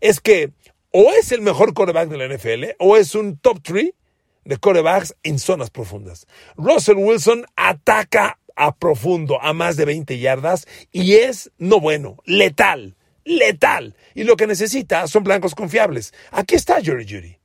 es 0.00 0.20
que 0.20 0.52
o 0.92 1.12
es 1.12 1.32
el 1.32 1.42
mejor 1.42 1.74
coreback 1.74 2.08
de 2.08 2.16
la 2.16 2.34
NFL 2.34 2.76
o 2.78 2.96
es 2.96 3.14
un 3.14 3.36
top 3.36 3.58
3 3.62 3.90
de 4.44 4.56
corebacks 4.56 5.14
en 5.24 5.38
zonas 5.38 5.70
profundas. 5.70 6.26
Russell 6.56 6.96
Wilson 6.96 7.44
ataca 7.56 8.38
a 8.58 8.76
profundo, 8.76 9.40
a 9.40 9.52
más 9.52 9.76
de 9.76 9.84
20 9.84 10.18
yardas, 10.18 10.66
y 10.92 11.14
es, 11.14 11.50
no 11.58 11.80
bueno, 11.80 12.18
letal, 12.26 12.96
letal. 13.24 13.94
Y 14.14 14.24
lo 14.24 14.36
que 14.36 14.46
necesita 14.46 15.06
son 15.06 15.24
blancos 15.24 15.54
confiables. 15.54 16.12
Aquí 16.32 16.56
está 16.56 16.82
Jerry 16.82 17.06
Judy. 17.08 17.36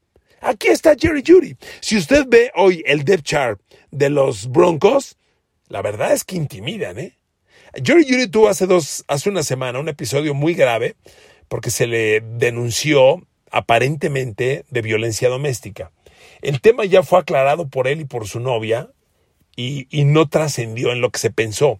Aquí 0.41 0.67
está 0.67 0.95
Jerry 0.99 1.23
Judy. 1.25 1.55
Si 1.79 1.95
usted 1.95 2.25
ve 2.27 2.51
hoy 2.55 2.83
el 2.85 3.05
depth 3.05 3.23
chart 3.23 3.61
de 3.91 4.09
los 4.09 4.49
Broncos, 4.49 5.17
la 5.69 5.81
verdad 5.81 6.11
es 6.11 6.23
que 6.23 6.35
intimidan, 6.35 6.99
¿eh? 6.99 7.17
Jerry 7.75 8.03
Judy 8.03 8.27
tuvo 8.27 8.49
hace 8.49 8.67
dos, 8.67 9.03
hace 9.07 9.29
una 9.29 9.41
semana 9.41 9.79
un 9.79 9.89
episodio 9.89 10.33
muy 10.33 10.53
grave 10.53 10.95
porque 11.47 11.71
se 11.71 11.87
le 11.87 12.21
denunció 12.21 13.25
aparentemente 13.51 14.65
de 14.69 14.81
violencia 14.81 15.29
doméstica. 15.29 15.91
El 16.41 16.61
tema 16.61 16.85
ya 16.85 17.03
fue 17.03 17.19
aclarado 17.19 17.69
por 17.69 17.87
él 17.87 18.01
y 18.01 18.05
por 18.05 18.27
su 18.27 18.39
novia 18.39 18.89
y, 19.55 19.87
no 20.05 20.27
trascendió 20.27 20.91
en 20.91 21.01
lo 21.01 21.09
que 21.09 21.19
se 21.19 21.31
pensó. 21.31 21.79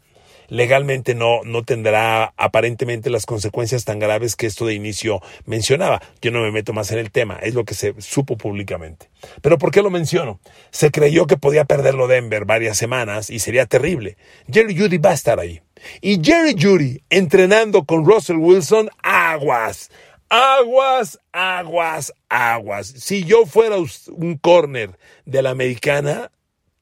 Legalmente 0.50 1.16
no, 1.16 1.42
no 1.44 1.64
tendrá 1.64 2.34
aparentemente 2.38 3.10
las 3.10 3.26
consecuencias 3.26 3.86
tan 3.86 4.00
graves 4.00 4.36
que 4.36 4.46
esto 4.46 4.66
de 4.66 4.74
inicio 4.74 5.22
mencionaba. 5.46 6.02
Yo 6.22 6.32
no 6.32 6.42
me 6.42 6.52
meto 6.52 6.74
más 6.74 6.92
en 6.92 7.00
el 7.00 7.12
tema, 7.12 7.40
es 7.42 7.56
lo 7.56 7.64
que 7.64 7.74
se 7.74 7.96
supo 8.00 8.38
públicamente. 8.38 9.10
Pero 9.42 9.58
¿por 9.58 9.72
qué 9.72 9.82
lo 9.82 9.90
menciono? 9.90 10.40
Se 10.70 10.92
creyó 10.92 11.26
que 11.26 11.38
podía 11.38 11.66
perderlo 11.66 12.08
Denver 12.08 12.46
varias 12.46 12.78
semanas 12.78 13.30
y 13.30 13.40
sería 13.40 13.66
terrible. 13.66 14.18
Jerry 14.52 14.78
Judy 14.78 14.98
va 14.98 15.12
a 15.12 15.16
estar 15.16 15.40
ahí. 15.40 15.62
Y 16.02 16.24
Jerry 16.24 16.56
Judy 16.60 17.04
entrenando 17.10 17.86
con 17.86 18.06
Russell 18.06 18.38
Wilson, 18.38 18.90
aguas. 19.02 19.90
Aguas, 20.30 21.20
aguas, 21.32 22.14
aguas. 22.28 22.88
Si 22.88 23.24
yo 23.24 23.46
fuera 23.46 23.78
un 23.78 24.38
corner 24.38 24.98
de 25.26 25.42
la 25.42 25.52
americana, 25.52 26.32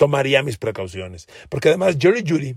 tomaría 0.01 0.41
mis 0.41 0.57
precauciones. 0.57 1.27
Porque 1.47 1.69
además 1.69 1.97
Jerry 1.99 2.23
Judy 2.27 2.55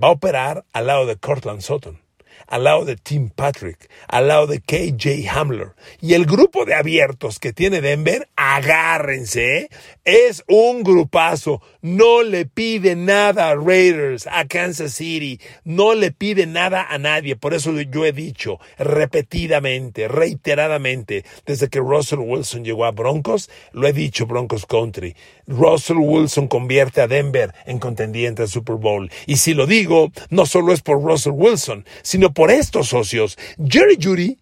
va 0.00 0.06
a 0.06 0.12
operar 0.12 0.64
al 0.72 0.86
lado 0.86 1.06
de 1.06 1.16
Cortland 1.16 1.60
Sutton. 1.60 2.00
al 2.46 2.64
lado 2.64 2.84
de 2.84 2.96
Tim 2.96 3.30
Patrick, 3.30 3.90
al 4.06 4.28
lado 4.28 4.46
de 4.46 4.60
KJ 4.60 5.28
Hamler. 5.30 5.72
Y 6.00 6.14
el 6.14 6.26
grupo 6.26 6.64
de 6.64 6.74
abiertos 6.74 7.38
que 7.38 7.52
tiene 7.52 7.80
Denver, 7.80 8.28
agárrense, 8.36 9.58
¿eh? 9.58 9.68
es 10.04 10.44
un 10.46 10.82
grupazo. 10.82 11.62
No 11.84 12.22
le 12.22 12.46
pide 12.46 12.96
nada 12.96 13.50
a 13.50 13.56
Raiders, 13.56 14.26
a 14.26 14.46
Kansas 14.46 14.94
City, 14.94 15.38
no 15.64 15.94
le 15.94 16.12
pide 16.12 16.46
nada 16.46 16.86
a 16.88 16.96
nadie. 16.96 17.36
Por 17.36 17.52
eso 17.52 17.78
yo 17.78 18.06
he 18.06 18.12
dicho 18.12 18.58
repetidamente, 18.78 20.08
reiteradamente, 20.08 21.26
desde 21.44 21.68
que 21.68 21.80
Russell 21.80 22.20
Wilson 22.20 22.64
llegó 22.64 22.86
a 22.86 22.92
Broncos, 22.92 23.50
lo 23.72 23.86
he 23.86 23.92
dicho 23.92 24.24
Broncos 24.24 24.64
Country. 24.64 25.14
Russell 25.46 25.98
Wilson 25.98 26.48
convierte 26.48 27.02
a 27.02 27.06
Denver 27.06 27.52
en 27.66 27.78
contendiente 27.78 28.40
al 28.40 28.48
Super 28.48 28.76
Bowl. 28.76 29.10
Y 29.26 29.36
si 29.36 29.52
lo 29.52 29.66
digo, 29.66 30.10
no 30.30 30.46
solo 30.46 30.72
es 30.72 30.80
por 30.80 31.02
Russell 31.02 31.34
Wilson, 31.34 31.84
sino 32.00 32.32
por 32.32 32.50
estos 32.50 32.88
socios. 32.88 33.36
Jerry 33.62 33.98
Judy 34.02 34.38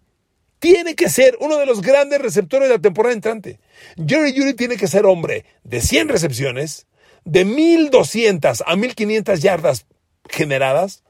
tiene 0.59 0.95
que 0.95 1.09
ser 1.09 1.35
uno 1.41 1.57
de 1.57 1.65
los 1.65 1.81
grandes 1.81 2.21
receptores 2.21 2.69
de 2.69 2.75
la 2.75 2.81
temporada 2.81 3.13
entrante. 3.13 3.59
Jerry 3.97 4.31
Judy 4.31 4.53
tiene 4.53 4.77
que 4.77 4.87
ser 4.87 5.05
hombre 5.05 5.43
de 5.65 5.81
100 5.81 6.07
recepciones, 6.07 6.87
de 7.25 7.45
1200 7.45 8.63
a 8.65 8.75
1500 8.75 9.41
yardas 9.41 9.85
generadas, 10.29 11.03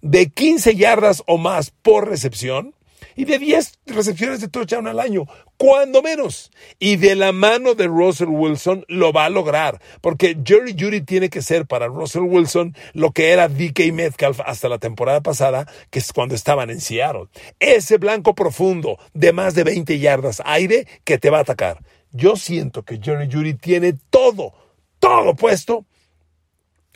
de 0.00 0.30
15 0.30 0.76
yardas 0.76 1.22
o 1.26 1.38
más 1.38 1.70
por 1.70 2.08
recepción, 2.08 2.74
y 3.16 3.24
de 3.24 3.38
10 3.38 3.80
recepciones 3.86 4.40
de 4.40 4.48
touchdown 4.48 4.86
al 4.86 5.00
año, 5.00 5.26
cuando 5.56 6.02
menos. 6.02 6.50
Y 6.78 6.96
de 6.96 7.14
la 7.14 7.32
mano 7.32 7.74
de 7.74 7.86
Russell 7.86 8.28
Wilson 8.28 8.84
lo 8.88 9.12
va 9.12 9.26
a 9.26 9.30
lograr, 9.30 9.80
porque 10.00 10.36
Jerry 10.42 10.74
Judy 10.78 11.02
tiene 11.02 11.28
que 11.28 11.42
ser 11.42 11.66
para 11.66 11.88
Russell 11.88 12.22
Wilson 12.22 12.74
lo 12.94 13.12
que 13.12 13.30
era 13.30 13.48
DK 13.48 13.92
Metcalf 13.92 14.40
hasta 14.44 14.68
la 14.68 14.78
temporada 14.78 15.20
pasada, 15.20 15.66
que 15.90 15.98
es 15.98 16.12
cuando 16.12 16.34
estaban 16.34 16.70
en 16.70 16.80
Seattle. 16.80 17.26
Ese 17.58 17.98
blanco 17.98 18.34
profundo 18.34 18.98
de 19.12 19.32
más 19.32 19.54
de 19.54 19.64
20 19.64 19.98
yardas 19.98 20.42
aire 20.44 20.86
que 21.04 21.18
te 21.18 21.30
va 21.30 21.38
a 21.38 21.42
atacar. 21.42 21.82
Yo 22.12 22.36
siento 22.36 22.84
que 22.84 22.98
Jerry 23.02 23.28
Judy 23.30 23.54
tiene 23.54 23.94
todo, 24.10 24.54
todo 25.00 25.34
puesto 25.34 25.84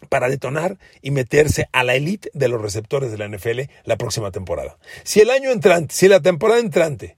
para 0.08 0.28
detonar 0.28 0.78
y 1.02 1.11
meterse 1.11 1.68
a 1.73 1.82
la 1.82 1.94
elite 1.94 2.30
de 2.34 2.49
los 2.49 2.61
receptores 2.61 3.11
de 3.11 3.18
la 3.18 3.28
NFL 3.28 3.62
la 3.84 3.96
próxima 3.96 4.30
temporada. 4.30 4.78
Si 5.02 5.20
el 5.20 5.30
año 5.30 5.50
entrante, 5.50 5.94
si 5.94 6.08
la 6.08 6.20
temporada 6.20 6.61
entrante, 6.61 7.16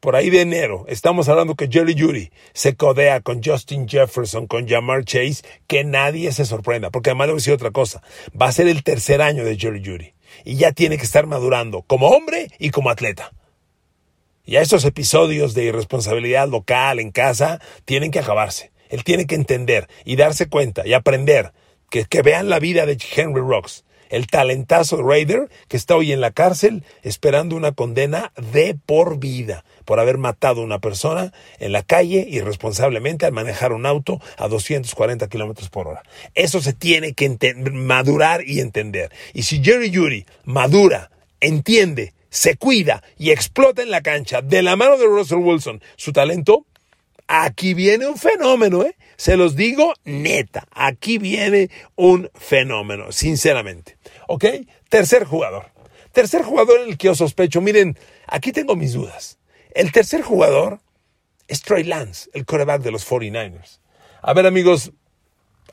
por 0.00 0.16
ahí 0.16 0.30
de 0.30 0.40
enero, 0.40 0.84
estamos 0.88 1.28
hablando 1.28 1.54
que 1.54 1.68
Jerry 1.70 1.94
Judy 1.96 2.32
se 2.54 2.74
codea 2.74 3.20
con 3.20 3.40
Justin 3.40 3.88
Jefferson, 3.88 4.48
con 4.48 4.66
Jamar 4.66 5.04
Chase, 5.04 5.44
que 5.68 5.84
nadie 5.84 6.32
se 6.32 6.44
sorprenda, 6.44 6.90
porque 6.90 7.10
además 7.10 7.28
le 7.28 7.32
voy 7.34 7.38
a 7.38 7.42
decir 7.42 7.54
otra 7.54 7.70
cosa, 7.70 8.02
va 8.40 8.46
a 8.48 8.52
ser 8.52 8.66
el 8.66 8.82
tercer 8.82 9.22
año 9.22 9.44
de 9.44 9.56
Jerry 9.56 9.80
Judy 9.84 10.14
y 10.44 10.56
ya 10.56 10.72
tiene 10.72 10.96
que 10.96 11.04
estar 11.04 11.26
madurando 11.26 11.82
como 11.82 12.08
hombre 12.08 12.48
y 12.58 12.70
como 12.70 12.90
atleta. 12.90 13.32
Y 14.44 14.56
a 14.56 14.60
esos 14.60 14.84
episodios 14.84 15.54
de 15.54 15.64
irresponsabilidad 15.66 16.48
local 16.48 16.98
en 16.98 17.12
casa 17.12 17.60
tienen 17.84 18.10
que 18.10 18.18
acabarse. 18.18 18.71
Él 18.92 19.04
tiene 19.04 19.26
que 19.26 19.34
entender 19.34 19.88
y 20.04 20.16
darse 20.16 20.48
cuenta 20.48 20.86
y 20.86 20.92
aprender 20.92 21.52
que, 21.88 22.22
vean 22.22 22.50
la 22.50 22.58
vida 22.58 22.84
de 22.86 22.98
Henry 23.16 23.40
Rocks, 23.40 23.84
el 24.10 24.26
talentazo 24.26 25.02
Raider 25.02 25.48
que 25.68 25.78
está 25.78 25.96
hoy 25.96 26.12
en 26.12 26.20
la 26.20 26.30
cárcel 26.30 26.84
esperando 27.02 27.56
una 27.56 27.72
condena 27.72 28.32
de 28.52 28.76
por 28.86 29.18
vida 29.18 29.64
por 29.86 29.98
haber 29.98 30.18
matado 30.18 30.60
a 30.60 30.64
una 30.64 30.78
persona 30.78 31.32
en 31.58 31.72
la 31.72 31.82
calle 31.82 32.26
irresponsablemente 32.28 33.24
al 33.24 33.32
manejar 33.32 33.72
un 33.72 33.86
auto 33.86 34.20
a 34.36 34.48
240 34.48 35.26
kilómetros 35.28 35.70
por 35.70 35.88
hora. 35.88 36.02
Eso 36.34 36.60
se 36.60 36.74
tiene 36.74 37.14
que 37.14 37.54
madurar 37.72 38.46
y 38.46 38.60
entender. 38.60 39.10
Y 39.32 39.44
si 39.44 39.64
Jerry 39.64 39.94
Judy 39.94 40.26
madura, 40.44 41.10
entiende, 41.40 42.12
se 42.28 42.58
cuida 42.58 43.02
y 43.18 43.30
explota 43.30 43.82
en 43.82 43.90
la 43.90 44.02
cancha 44.02 44.42
de 44.42 44.62
la 44.62 44.76
mano 44.76 44.98
de 44.98 45.06
Russell 45.06 45.38
Wilson 45.38 45.82
su 45.96 46.12
talento, 46.12 46.66
aquí 47.32 47.72
viene 47.72 48.06
un 48.06 48.18
fenómeno, 48.18 48.82
¿eh? 48.82 48.94
Se 49.16 49.38
los 49.38 49.56
digo 49.56 49.94
neta, 50.04 50.66
aquí 50.70 51.16
viene 51.16 51.70
un 51.96 52.30
fenómeno, 52.34 53.10
sinceramente. 53.10 53.96
¿Ok? 54.28 54.44
Tercer 54.90 55.24
jugador. 55.24 55.70
Tercer 56.12 56.42
jugador 56.42 56.80
en 56.80 56.90
el 56.90 56.98
que 56.98 57.06
yo 57.06 57.14
sospecho, 57.14 57.62
miren, 57.62 57.98
aquí 58.26 58.52
tengo 58.52 58.76
mis 58.76 58.92
dudas. 58.92 59.38
El 59.74 59.92
tercer 59.92 60.20
jugador 60.20 60.80
es 61.48 61.62
Trey 61.62 61.84
Lance, 61.84 62.28
el 62.34 62.44
coreback 62.44 62.82
de 62.82 62.90
los 62.90 63.08
49ers. 63.08 63.80
A 64.20 64.34
ver 64.34 64.44
amigos, 64.44 64.92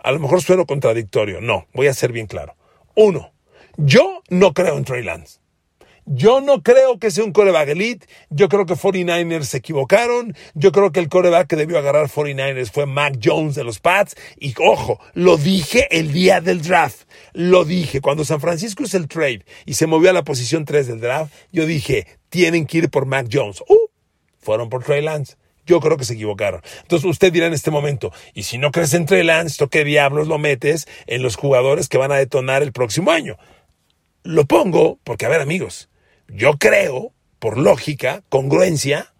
a 0.01 0.13
lo 0.13 0.19
mejor 0.19 0.41
sueno 0.41 0.65
contradictorio. 0.65 1.41
No, 1.41 1.67
voy 1.73 1.87
a 1.87 1.93
ser 1.93 2.13
bien 2.13 2.27
claro. 2.27 2.55
Uno, 2.95 3.33
yo 3.75 4.23
no 4.29 4.53
creo 4.53 4.77
en 4.77 4.85
Trey 4.85 5.03
Lance. 5.03 5.38
Yo 6.11 6.41
no 6.41 6.63
creo 6.63 6.97
que 6.97 7.11
sea 7.11 7.23
un 7.23 7.31
coreback 7.31 7.69
elite. 7.69 8.07
Yo 8.31 8.49
creo 8.49 8.65
que 8.65 8.73
49ers 8.73 9.43
se 9.43 9.57
equivocaron. 9.57 10.35
Yo 10.55 10.71
creo 10.71 10.91
que 10.91 10.99
el 10.99 11.07
coreback 11.07 11.45
que 11.45 11.55
debió 11.55 11.77
agarrar 11.77 12.09
49ers 12.09 12.71
fue 12.71 12.87
Mac 12.87 13.19
Jones 13.23 13.53
de 13.53 13.63
los 13.63 13.79
Pats. 13.79 14.15
Y 14.39 14.55
ojo, 14.59 14.99
lo 15.13 15.37
dije 15.37 15.87
el 15.91 16.11
día 16.11 16.41
del 16.41 16.63
draft. 16.63 17.03
Lo 17.33 17.63
dije. 17.63 18.01
Cuando 18.01 18.25
San 18.25 18.41
Francisco 18.41 18.81
hizo 18.81 18.97
el 18.97 19.07
trade 19.07 19.45
y 19.67 19.75
se 19.75 19.85
movió 19.85 20.09
a 20.09 20.13
la 20.13 20.23
posición 20.23 20.65
3 20.65 20.87
del 20.87 20.99
draft, 20.99 21.31
yo 21.51 21.67
dije, 21.67 22.07
tienen 22.29 22.65
que 22.65 22.79
ir 22.79 22.89
por 22.89 23.05
Mac 23.05 23.27
Jones. 23.31 23.61
Uh, 23.69 23.89
fueron 24.39 24.69
por 24.69 24.83
Trey 24.83 25.03
Lance. 25.03 25.35
Yo 25.67 25.79
creo 25.79 25.97
que 25.97 26.05
se 26.05 26.15
equivocaron. 26.15 26.63
Entonces 26.81 27.07
usted 27.07 27.31
dirá 27.31 27.45
en 27.45 27.53
este 27.53 27.69
momento, 27.69 28.11
y 28.33 28.41
si 28.43 28.57
no 28.57 28.71
crees 28.71 28.95
en 28.95 29.05
Trey 29.05 29.23
Lance, 29.23 29.63
¿qué 29.69 29.83
diablos 29.83 30.27
lo 30.27 30.39
metes 30.39 30.87
en 31.05 31.21
los 31.21 31.35
jugadores 31.35 31.87
que 31.87 31.99
van 31.99 32.11
a 32.11 32.15
detonar 32.15 32.63
el 32.63 32.71
próximo 32.71 33.11
año? 33.11 33.37
Lo 34.23 34.45
pongo 34.45 34.97
porque, 35.03 35.27
a 35.27 35.29
ver 35.29 35.41
amigos, 35.41 35.88
yo 36.31 36.57
creo, 36.57 37.13
por 37.39 37.57
lógica, 37.57 38.23
congruencia, 38.29 39.13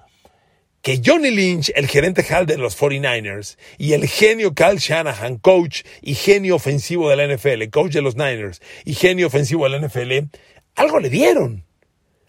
que 0.81 1.01
Johnny 1.05 1.31
Lynch, 1.31 1.71
el 1.75 1.87
gerente 1.87 2.23
general 2.23 2.45
de 2.45 2.57
los 2.57 2.79
49ers, 2.79 3.57
y 3.77 3.93
el 3.93 4.07
genio 4.07 4.53
Kyle 4.53 4.77
Shanahan, 4.77 5.37
coach 5.37 5.81
y 6.01 6.15
genio 6.15 6.55
ofensivo 6.55 7.09
de 7.09 7.15
la 7.17 7.27
NFL, 7.27 7.69
coach 7.69 7.93
de 7.93 8.01
los 8.01 8.15
Niners 8.15 8.61
y 8.85 8.93
genio 8.93 9.27
ofensivo 9.27 9.67
de 9.67 9.77
la 9.77 9.87
NFL, 9.87 10.29
algo 10.75 10.99
le 10.99 11.09
dieron. 11.09 11.65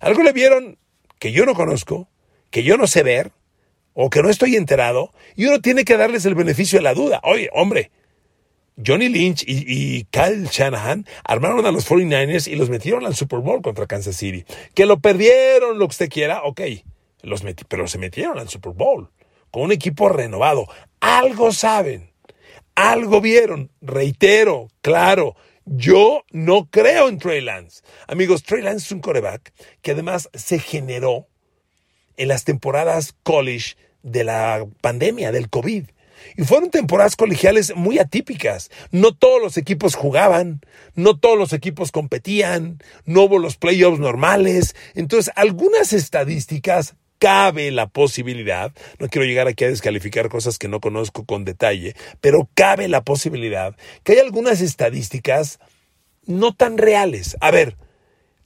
Algo 0.00 0.22
le 0.22 0.32
vieron 0.32 0.78
que 1.18 1.32
yo 1.32 1.44
no 1.44 1.54
conozco, 1.54 2.08
que 2.50 2.62
yo 2.62 2.76
no 2.76 2.86
sé 2.86 3.02
ver, 3.02 3.32
o 3.92 4.10
que 4.10 4.22
no 4.22 4.30
estoy 4.30 4.56
enterado, 4.56 5.12
y 5.36 5.46
uno 5.46 5.60
tiene 5.60 5.84
que 5.84 5.96
darles 5.96 6.24
el 6.24 6.34
beneficio 6.34 6.78
de 6.78 6.82
la 6.84 6.94
duda. 6.94 7.20
Oye, 7.22 7.50
hombre, 7.52 7.90
Johnny 8.84 9.08
Lynch 9.08 9.44
y, 9.46 10.04
Kyle 10.10 10.46
Shanahan 10.50 11.06
armaron 11.24 11.66
a 11.66 11.72
los 11.72 11.88
49ers 11.88 12.50
y 12.50 12.56
los 12.56 12.70
metieron 12.70 13.06
al 13.06 13.14
Super 13.14 13.40
Bowl 13.40 13.62
contra 13.62 13.86
Kansas 13.86 14.16
City. 14.16 14.44
Que 14.74 14.86
lo 14.86 15.00
perdieron, 15.00 15.78
lo 15.78 15.86
que 15.86 15.92
usted 15.92 16.08
quiera, 16.08 16.42
ok, 16.44 16.60
los 17.22 17.42
pero 17.68 17.86
se 17.86 17.98
metieron 17.98 18.38
al 18.38 18.48
Super 18.48 18.72
Bowl 18.72 19.10
con 19.50 19.62
un 19.62 19.72
equipo 19.72 20.08
renovado. 20.08 20.66
Algo 21.00 21.52
saben, 21.52 22.10
algo 22.74 23.20
vieron. 23.20 23.70
Reitero, 23.80 24.68
claro, 24.80 25.36
yo 25.64 26.24
no 26.30 26.68
creo 26.70 27.08
en 27.08 27.18
Trey 27.18 27.40
Lance. 27.40 27.82
Amigos, 28.06 28.42
Trey 28.42 28.62
Lance 28.62 28.86
es 28.86 28.92
un 28.92 29.00
coreback 29.00 29.52
que 29.82 29.92
además 29.92 30.28
se 30.34 30.58
generó 30.58 31.26
en 32.16 32.28
las 32.28 32.44
temporadas 32.44 33.14
college 33.22 33.76
de 34.02 34.24
la 34.24 34.66
pandemia, 34.80 35.32
del 35.32 35.48
COVID. 35.48 35.86
Y 36.36 36.44
fueron 36.44 36.70
temporadas 36.70 37.16
colegiales 37.16 37.74
muy 37.74 37.98
atípicas. 37.98 38.70
No 38.90 39.12
todos 39.14 39.40
los 39.40 39.56
equipos 39.56 39.94
jugaban, 39.94 40.60
no 40.94 41.18
todos 41.18 41.38
los 41.38 41.52
equipos 41.52 41.92
competían, 41.92 42.78
no 43.04 43.22
hubo 43.22 43.38
los 43.38 43.56
playoffs 43.56 44.00
normales. 44.00 44.74
Entonces, 44.94 45.32
algunas 45.36 45.92
estadísticas 45.92 46.94
cabe 47.20 47.70
la 47.70 47.86
posibilidad, 47.86 48.72
no 48.98 49.08
quiero 49.08 49.26
llegar 49.26 49.46
aquí 49.46 49.64
a 49.64 49.68
descalificar 49.68 50.30
cosas 50.30 50.58
que 50.58 50.68
no 50.68 50.80
conozco 50.80 51.26
con 51.26 51.44
detalle, 51.44 51.94
pero 52.20 52.48
cabe 52.54 52.88
la 52.88 53.04
posibilidad 53.04 53.76
que 54.02 54.12
hay 54.12 54.18
algunas 54.20 54.62
estadísticas 54.62 55.58
no 56.24 56.54
tan 56.54 56.78
reales. 56.78 57.36
A 57.40 57.50
ver, 57.50 57.76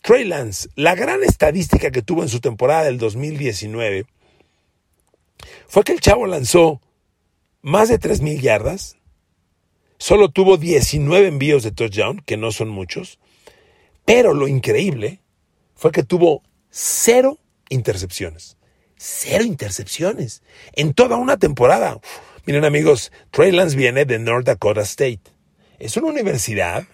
Trey 0.03 0.25
Lance, 0.25 0.69
la 0.75 0.95
gran 0.95 1.23
estadística 1.23 1.91
que 1.91 2.03
tuvo 2.03 2.23
en 2.23 2.29
su 2.29 2.41
temporada 2.41 2.85
del 2.85 2.99
2019 2.99 4.07
fue 5.69 5.85
que 5.85 5.93
el 5.93 6.01
chavo 6.01 6.27
lanzó 6.27 6.81
más 7.65 7.89
de 7.89 7.99
3.000 7.99 8.43
yardas, 8.43 8.99
solo 9.97 10.29
tuvo 10.29 10.59
19 10.59 11.29
envíos 11.29 11.63
de 11.63 11.73
touchdown, 11.73 12.21
que 12.27 12.37
no 12.37 12.53
son 12.53 12.69
muchos, 12.69 13.19
pero 14.05 14.35
lo 14.35 14.49
increíble 14.49 15.23
fue 15.75 15.91
que 15.91 16.03
tuvo 16.03 16.43
cero 16.69 17.39
intercepciones. 17.71 18.59
Cero 18.99 19.45
intercepciones 19.45 20.43
en 20.75 20.93
toda 20.93 21.17
una 21.17 21.39
temporada. 21.39 21.99
Miren 22.45 22.67
amigos, 22.67 23.11
Trey 23.31 23.51
Lance 23.51 23.79
viene 23.79 24.05
de 24.05 24.19
North 24.19 24.45
Dakota 24.45 24.83
State. 24.83 25.23
Es 25.79 25.97
una 25.97 26.09
universidad 26.09 26.85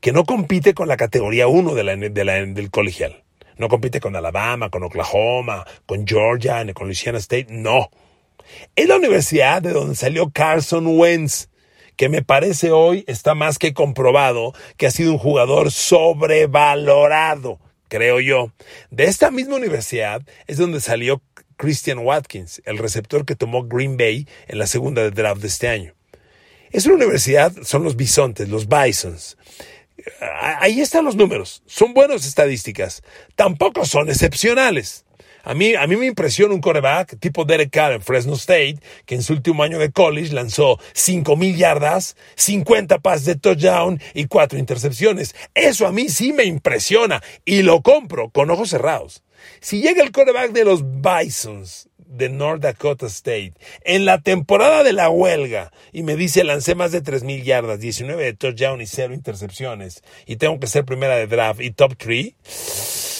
que 0.00 0.10
no 0.10 0.24
compite 0.24 0.74
con 0.74 0.88
la 0.88 0.96
categoría 0.96 1.46
1 1.46 1.74
de 1.76 1.84
la, 2.24 2.34
del 2.44 2.70
colegial. 2.72 3.22
No 3.56 3.68
compite 3.68 4.00
con 4.00 4.16
Alabama, 4.16 4.68
con 4.68 4.82
Oklahoma, 4.82 5.64
con 5.86 6.04
Georgia, 6.04 6.66
con 6.74 6.88
Louisiana 6.88 7.18
State. 7.18 7.46
No. 7.50 7.88
Es 8.76 8.88
la 8.88 8.96
universidad 8.96 9.62
de 9.62 9.72
donde 9.72 9.94
salió 9.94 10.30
Carson 10.30 10.86
Wentz, 10.98 11.48
que 11.96 12.08
me 12.08 12.22
parece 12.22 12.70
hoy 12.70 13.04
está 13.06 13.34
más 13.34 13.58
que 13.58 13.74
comprobado 13.74 14.54
que 14.76 14.86
ha 14.86 14.90
sido 14.90 15.12
un 15.12 15.18
jugador 15.18 15.70
sobrevalorado. 15.70 17.58
creo 17.88 18.20
yo. 18.20 18.52
De 18.90 19.04
esta 19.04 19.30
misma 19.30 19.56
universidad 19.56 20.22
es 20.46 20.56
donde 20.56 20.80
salió 20.80 21.22
Christian 21.56 21.98
Watkins, 21.98 22.62
el 22.64 22.78
receptor 22.78 23.24
que 23.24 23.36
tomó 23.36 23.64
Green 23.64 23.96
Bay 23.96 24.26
en 24.48 24.58
la 24.58 24.66
segunda 24.66 25.08
draft 25.10 25.42
de 25.42 25.48
este 25.48 25.68
año. 25.68 25.94
Es 26.70 26.86
una 26.86 26.94
universidad, 26.96 27.52
son 27.62 27.84
los 27.84 27.96
bisontes, 27.96 28.48
los 28.48 28.66
bisons. 28.66 29.36
Ahí 30.58 30.80
están 30.80 31.04
los 31.04 31.16
números. 31.16 31.62
Son 31.66 31.94
buenas 31.94 32.26
estadísticas. 32.26 33.02
Tampoco 33.36 33.84
son 33.84 34.08
excepcionales. 34.08 35.04
A 35.42 35.54
mí, 35.54 35.74
a 35.74 35.86
mí 35.86 35.96
me 35.96 36.06
impresiona 36.06 36.54
un 36.54 36.60
coreback 36.60 37.18
tipo 37.18 37.44
Derek 37.44 37.70
Carr 37.70 37.92
en 37.92 38.02
Fresno 38.02 38.34
State, 38.34 38.76
que 39.06 39.16
en 39.16 39.22
su 39.22 39.32
último 39.32 39.62
año 39.62 39.78
de 39.78 39.90
college 39.90 40.32
lanzó 40.32 40.78
5.000 40.94 41.56
yardas, 41.56 42.16
50 42.36 43.00
pases 43.00 43.24
de 43.24 43.34
touchdown 43.36 44.00
y 44.14 44.26
4 44.26 44.58
intercepciones. 44.58 45.34
Eso 45.54 45.86
a 45.86 45.92
mí 45.92 46.08
sí 46.08 46.32
me 46.32 46.44
impresiona 46.44 47.22
y 47.44 47.62
lo 47.62 47.82
compro 47.82 48.30
con 48.30 48.50
ojos 48.50 48.70
cerrados. 48.70 49.24
Si 49.60 49.82
llega 49.82 50.02
el 50.04 50.12
coreback 50.12 50.52
de 50.52 50.64
los 50.64 50.84
Bisons 50.84 51.88
de 52.12 52.28
North 52.28 52.62
Dakota 52.62 53.06
State 53.06 53.54
en 53.84 54.04
la 54.04 54.20
temporada 54.20 54.84
de 54.84 54.92
la 54.92 55.10
huelga 55.10 55.72
y 55.92 56.02
me 56.02 56.14
dice 56.14 56.44
lancé 56.44 56.74
más 56.74 56.92
de 56.92 57.02
3.000 57.02 57.42
yardas, 57.42 57.80
19 57.80 58.22
de 58.22 58.34
touchdown 58.34 58.80
y 58.80 58.86
0 58.86 59.14
intercepciones 59.14 60.04
y 60.26 60.36
tengo 60.36 60.60
que 60.60 60.66
ser 60.66 60.84
primera 60.84 61.16
de 61.16 61.26
draft 61.26 61.60
y 61.60 61.70
top 61.70 61.94
3 61.96 63.11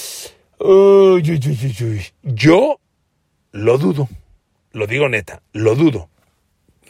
yo 2.22 2.80
lo 3.52 3.78
dudo. 3.78 4.08
Lo 4.72 4.86
digo 4.86 5.08
neta, 5.08 5.42
lo 5.52 5.74
dudo. 5.74 6.08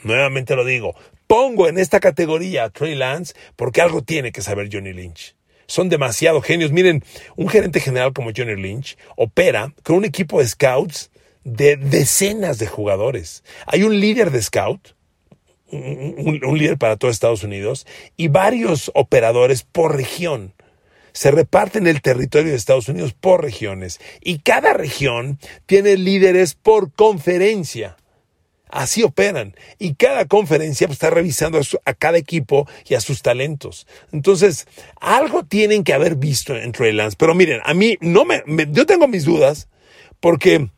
Nuevamente 0.02 0.54
lo 0.56 0.64
digo. 0.64 0.94
Pongo 1.26 1.68
en 1.68 1.78
esta 1.78 1.98
categoría 1.98 2.64
a 2.64 2.70
Trey 2.70 2.94
Lance 2.94 3.34
porque 3.56 3.80
algo 3.80 4.02
tiene 4.02 4.32
que 4.32 4.42
saber 4.42 4.68
Johnny 4.70 4.92
Lynch. 4.92 5.34
Son 5.66 5.88
demasiado 5.88 6.42
genios. 6.42 6.70
Miren, 6.70 7.02
un 7.36 7.48
gerente 7.48 7.80
general 7.80 8.12
como 8.12 8.30
Johnny 8.36 8.56
Lynch 8.56 8.98
opera 9.16 9.72
con 9.82 9.96
un 9.96 10.04
equipo 10.04 10.40
de 10.40 10.48
scouts 10.48 11.10
de 11.44 11.76
decenas 11.76 12.58
de 12.58 12.66
jugadores. 12.66 13.42
Hay 13.66 13.82
un 13.82 13.98
líder 13.98 14.30
de 14.30 14.42
scout, 14.42 14.94
un, 15.70 16.40
un 16.44 16.58
líder 16.58 16.76
para 16.76 16.96
todo 16.96 17.10
Estados 17.10 17.42
Unidos, 17.42 17.86
y 18.16 18.28
varios 18.28 18.90
operadores 18.94 19.62
por 19.62 19.96
región 19.96 20.52
se 21.12 21.30
reparten 21.30 21.86
el 21.86 22.02
territorio 22.02 22.50
de 22.50 22.56
Estados 22.56 22.88
Unidos 22.88 23.14
por 23.14 23.42
regiones 23.42 24.00
y 24.20 24.38
cada 24.40 24.72
región 24.72 25.38
tiene 25.66 25.96
líderes 25.96 26.54
por 26.54 26.92
conferencia. 26.92 27.96
Así 28.72 29.02
operan. 29.02 29.54
Y 29.78 29.94
cada 29.94 30.24
conferencia 30.24 30.86
pues, 30.86 30.96
está 30.96 31.10
revisando 31.10 31.60
a, 31.84 31.94
cada 31.94 32.16
equipo 32.16 32.66
y 32.86 32.94
a 32.94 33.02
sus 33.02 33.20
talentos. 33.20 33.86
Entonces, 34.12 34.66
algo 34.98 35.44
tienen 35.44 35.84
que 35.84 35.92
haber 35.92 36.16
visto 36.16 36.56
en 36.56 36.72
Trey 36.72 36.92
Lance. 36.92 37.16
Pero 37.18 37.34
miren, 37.34 37.60
a 37.64 37.74
mí 37.74 37.98
no 38.00 38.24
me, 38.24 38.42
yo 38.70 38.86
tengo 38.86 39.06
mis 39.08 39.26
dudas 39.26 39.68
porque 40.20 40.70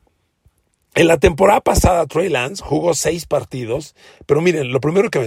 en 0.97 1.07
la 1.07 1.18
temporada 1.18 1.61
pasada 1.61 2.07
Trey 2.07 2.29
Lance 2.29 2.64
jugó 2.64 2.94
seis 2.94 3.27
partidos. 3.27 3.94
Pero 4.27 4.40
miren, 4.40 4.73
lo 4.73 4.81
primero 4.81 5.09
que 5.09 5.20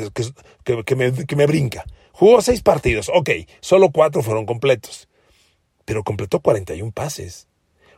me, 0.95 1.25
que 1.25 1.35
me 1.37 1.45
brinca. 1.45 1.85
Jugó 2.17 2.41
seis 2.41 2.63
partidos, 2.63 3.11
ok, 3.13 3.29
solo 3.59 3.91
cuatro 3.91 4.23
fueron 4.23 4.47
completos, 4.47 5.07
pero 5.85 6.03
completó 6.03 6.39
41 6.39 6.91
pases. 6.91 7.47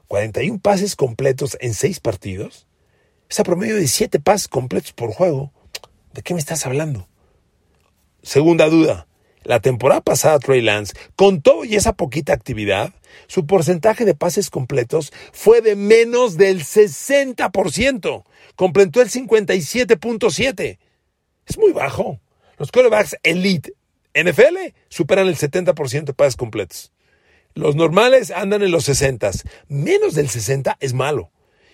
41 0.10 0.60
pases 0.60 0.98
completos 0.98 1.56
en 1.62 1.74
seis 1.74 2.02
partidos. 2.02 2.68
Es 3.30 3.40
a 3.40 3.46
promedio 3.46 3.78
de 3.78 3.88
siete 3.88 4.20
pases 4.20 4.50
completos 4.50 4.92
por 4.92 5.14
juego. 5.14 5.54
¿De 6.12 6.22
qué 6.22 6.34
me 6.34 6.42
estás 6.42 6.66
hablando? 6.66 7.08
Segunda 8.22 8.68
duda. 8.68 9.08
La 9.44 9.62
temporada 9.62 10.02
pasada 10.02 10.38
Trey 10.40 10.60
Lance, 10.60 10.94
con 11.16 11.42
todo 11.42 11.64
y 11.64 11.78
esa 11.78 11.94
poquita 11.94 12.34
actividad, 12.34 12.94
su 13.28 13.46
porcentaje 13.46 14.04
de 14.04 14.16
pases 14.16 14.50
completos 14.50 15.14
fue 15.32 15.62
de 15.62 15.78
menos 15.78 16.36
del 16.36 16.66
60%. 16.66 18.26
Completó 18.58 19.02
el 19.02 19.10
57.7. 19.10 20.78
Es 21.46 21.58
muy 21.58 21.72
bajo. 21.72 22.20
Los 22.58 22.70
quarterbacks 22.74 23.16
elite 23.24 23.79
NFL 24.13 24.74
superan 24.89 25.28
el 25.28 25.36
70% 25.36 26.06
de 26.06 26.13
pases 26.13 26.36
completos. 26.36 26.91
Los 27.54 27.76
normales 27.76 28.32
andan 28.32 28.62
en 28.63 28.72
los 28.72 28.86
60. 28.86 29.32
Menos 29.67 30.15
del 30.15 30.30
60 30.30 30.78
es 30.80 30.93
malo. 30.93 31.32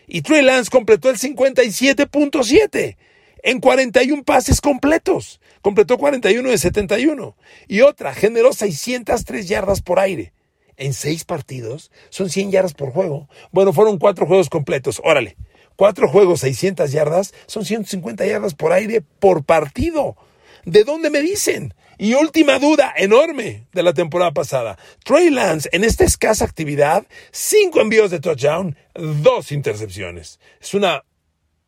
Y 0.07 0.21
Trey 0.21 0.41
Lance 0.41 0.69
completó 0.69 1.09
el 1.09 1.17
57.7 1.17 2.97
en 3.43 3.59
41 3.59 4.23
pases 4.23 4.61
completos. 4.61 5.39
Completó 5.61 5.97
41 5.97 6.49
de 6.49 6.57
71. 6.57 7.35
Y 7.67 7.81
otra, 7.81 8.13
generó 8.13 8.53
603 8.53 9.47
yardas 9.47 9.81
por 9.81 9.99
aire. 9.99 10.33
En 10.77 10.93
seis 10.93 11.23
partidos 11.23 11.91
son 12.09 12.29
100 12.29 12.51
yardas 12.51 12.73
por 12.73 12.91
juego. 12.91 13.29
Bueno, 13.51 13.71
fueron 13.71 13.97
cuatro 13.97 14.25
juegos 14.25 14.49
completos. 14.49 15.01
Órale, 15.03 15.37
cuatro 15.75 16.07
juegos, 16.07 16.41
600 16.41 16.91
yardas, 16.91 17.33
son 17.47 17.65
150 17.65 18.25
yardas 18.25 18.55
por 18.55 18.73
aire 18.73 19.01
por 19.01 19.45
partido. 19.45 20.17
¿De 20.65 20.83
dónde 20.83 21.09
me 21.09 21.21
dicen? 21.21 21.73
Y 21.97 22.13
última 22.15 22.59
duda 22.59 22.93
enorme 22.97 23.67
de 23.71 23.83
la 23.83 23.93
temporada 23.93 24.31
pasada. 24.31 24.77
Trey 25.03 25.29
Lance, 25.29 25.69
en 25.71 25.83
esta 25.83 26.03
escasa 26.03 26.43
actividad, 26.43 27.05
cinco 27.31 27.79
envíos 27.79 28.11
de 28.11 28.19
touchdown, 28.19 28.75
dos 28.93 29.51
intercepciones. 29.51 30.39
Es 30.59 30.73
una 30.73 31.05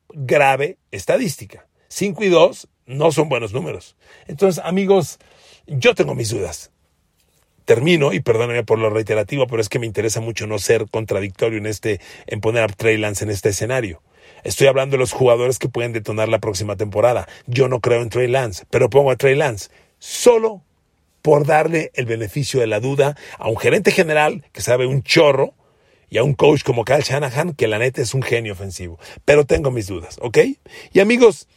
grave 0.09 0.77
estadística. 0.91 1.67
Cinco 1.87 2.23
y 2.23 2.29
dos 2.29 2.67
no 2.85 3.11
son 3.11 3.29
buenos 3.29 3.53
números. 3.53 3.95
Entonces, 4.27 4.61
amigos, 4.65 5.19
yo 5.67 5.95
tengo 5.95 6.15
mis 6.15 6.29
dudas. 6.29 6.71
Termino, 7.65 8.13
y 8.13 8.21
perdónenme 8.21 8.63
por 8.63 8.79
lo 8.79 8.89
reiterativo, 8.89 9.45
pero 9.47 9.61
es 9.61 9.69
que 9.69 9.79
me 9.79 9.85
interesa 9.85 10.21
mucho 10.21 10.47
no 10.47 10.57
ser 10.57 10.89
contradictorio 10.89 11.57
en 11.57 11.65
este, 11.65 11.99
en 12.25 12.41
poner 12.41 12.63
a 12.63 12.67
Trey 12.67 12.97
Lance 12.97 13.25
en 13.25 13.29
este 13.29 13.49
escenario. 13.49 14.01
Estoy 14.43 14.67
hablando 14.67 14.95
de 14.95 14.99
los 14.99 15.11
jugadores 15.11 15.59
que 15.59 15.69
pueden 15.69 15.93
detonar 15.93 16.29
la 16.29 16.39
próxima 16.39 16.75
temporada. 16.75 17.27
Yo 17.45 17.67
no 17.67 17.79
creo 17.79 18.01
en 18.01 18.09
Trey 18.09 18.27
Lance, 18.27 18.65
pero 18.69 18.89
pongo 18.89 19.11
a 19.11 19.15
Trey 19.15 19.35
Lance 19.35 19.69
solo 19.99 20.63
por 21.21 21.45
darle 21.45 21.91
el 21.95 22.05
beneficio 22.05 22.59
de 22.59 22.67
la 22.67 22.79
duda 22.79 23.17
a 23.37 23.49
un 23.49 23.57
gerente 23.57 23.91
general 23.91 24.45
que 24.53 24.61
sabe 24.61 24.87
un 24.87 25.03
chorro 25.03 25.53
y 26.09 26.17
a 26.17 26.23
un 26.23 26.33
coach 26.33 26.63
como 26.63 26.85
Kyle 26.85 27.01
Shanahan 27.01 27.53
que 27.53 27.67
la 27.67 27.79
neta 27.79 28.01
es 28.01 28.13
un 28.13 28.21
genio 28.21 28.53
ofensivo. 28.53 28.97
Pero 29.25 29.45
tengo 29.45 29.71
mis 29.71 29.87
dudas, 29.87 30.17
¿ok? 30.21 30.37
Y 30.93 30.99
amigos, 30.99 31.47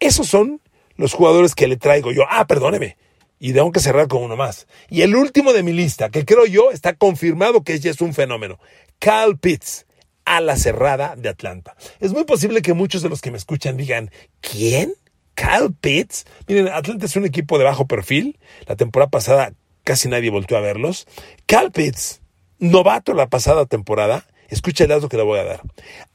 esos 0.00 0.26
son 0.26 0.60
los 0.96 1.14
jugadores 1.14 1.54
que 1.54 1.68
le 1.68 1.76
traigo 1.76 2.12
yo. 2.12 2.24
Ah, 2.28 2.46
perdóneme. 2.46 2.96
Y 3.38 3.52
tengo 3.52 3.72
que 3.72 3.80
cerrar 3.80 4.08
con 4.08 4.22
uno 4.22 4.36
más. 4.36 4.66
Y 4.88 5.02
el 5.02 5.16
último 5.16 5.52
de 5.52 5.62
mi 5.62 5.72
lista, 5.72 6.10
que 6.10 6.24
creo 6.24 6.46
yo 6.46 6.70
está 6.70 6.94
confirmado 6.94 7.62
que 7.62 7.78
ya 7.78 7.90
es 7.90 8.00
un 8.00 8.14
fenómeno. 8.14 8.58
Cal 8.98 9.38
Pitts, 9.38 9.86
a 10.24 10.40
la 10.40 10.56
cerrada 10.56 11.16
de 11.16 11.28
Atlanta. 11.28 11.76
Es 12.00 12.12
muy 12.12 12.24
posible 12.24 12.62
que 12.62 12.74
muchos 12.74 13.02
de 13.02 13.08
los 13.08 13.20
que 13.20 13.30
me 13.30 13.38
escuchan 13.38 13.76
digan, 13.76 14.10
¿quién? 14.40 14.94
Cal 15.34 15.72
Pitts. 15.72 16.26
Miren, 16.46 16.68
Atlanta 16.68 17.06
es 17.06 17.16
un 17.16 17.24
equipo 17.24 17.58
de 17.58 17.64
bajo 17.64 17.86
perfil. 17.86 18.38
La 18.66 18.76
temporada 18.76 19.10
pasada 19.10 19.52
casi 19.84 20.08
nadie 20.08 20.30
volvió 20.30 20.56
a 20.56 20.60
verlos. 20.60 21.06
Cal 21.46 21.72
Pitts, 21.72 22.20
novato 22.58 23.14
la 23.14 23.28
pasada 23.28 23.66
temporada. 23.66 24.26
Escucha 24.48 24.84
el 24.84 24.90
dato 24.90 25.08
que 25.08 25.16
le 25.16 25.22
voy 25.22 25.38
a 25.38 25.44
dar. 25.44 25.62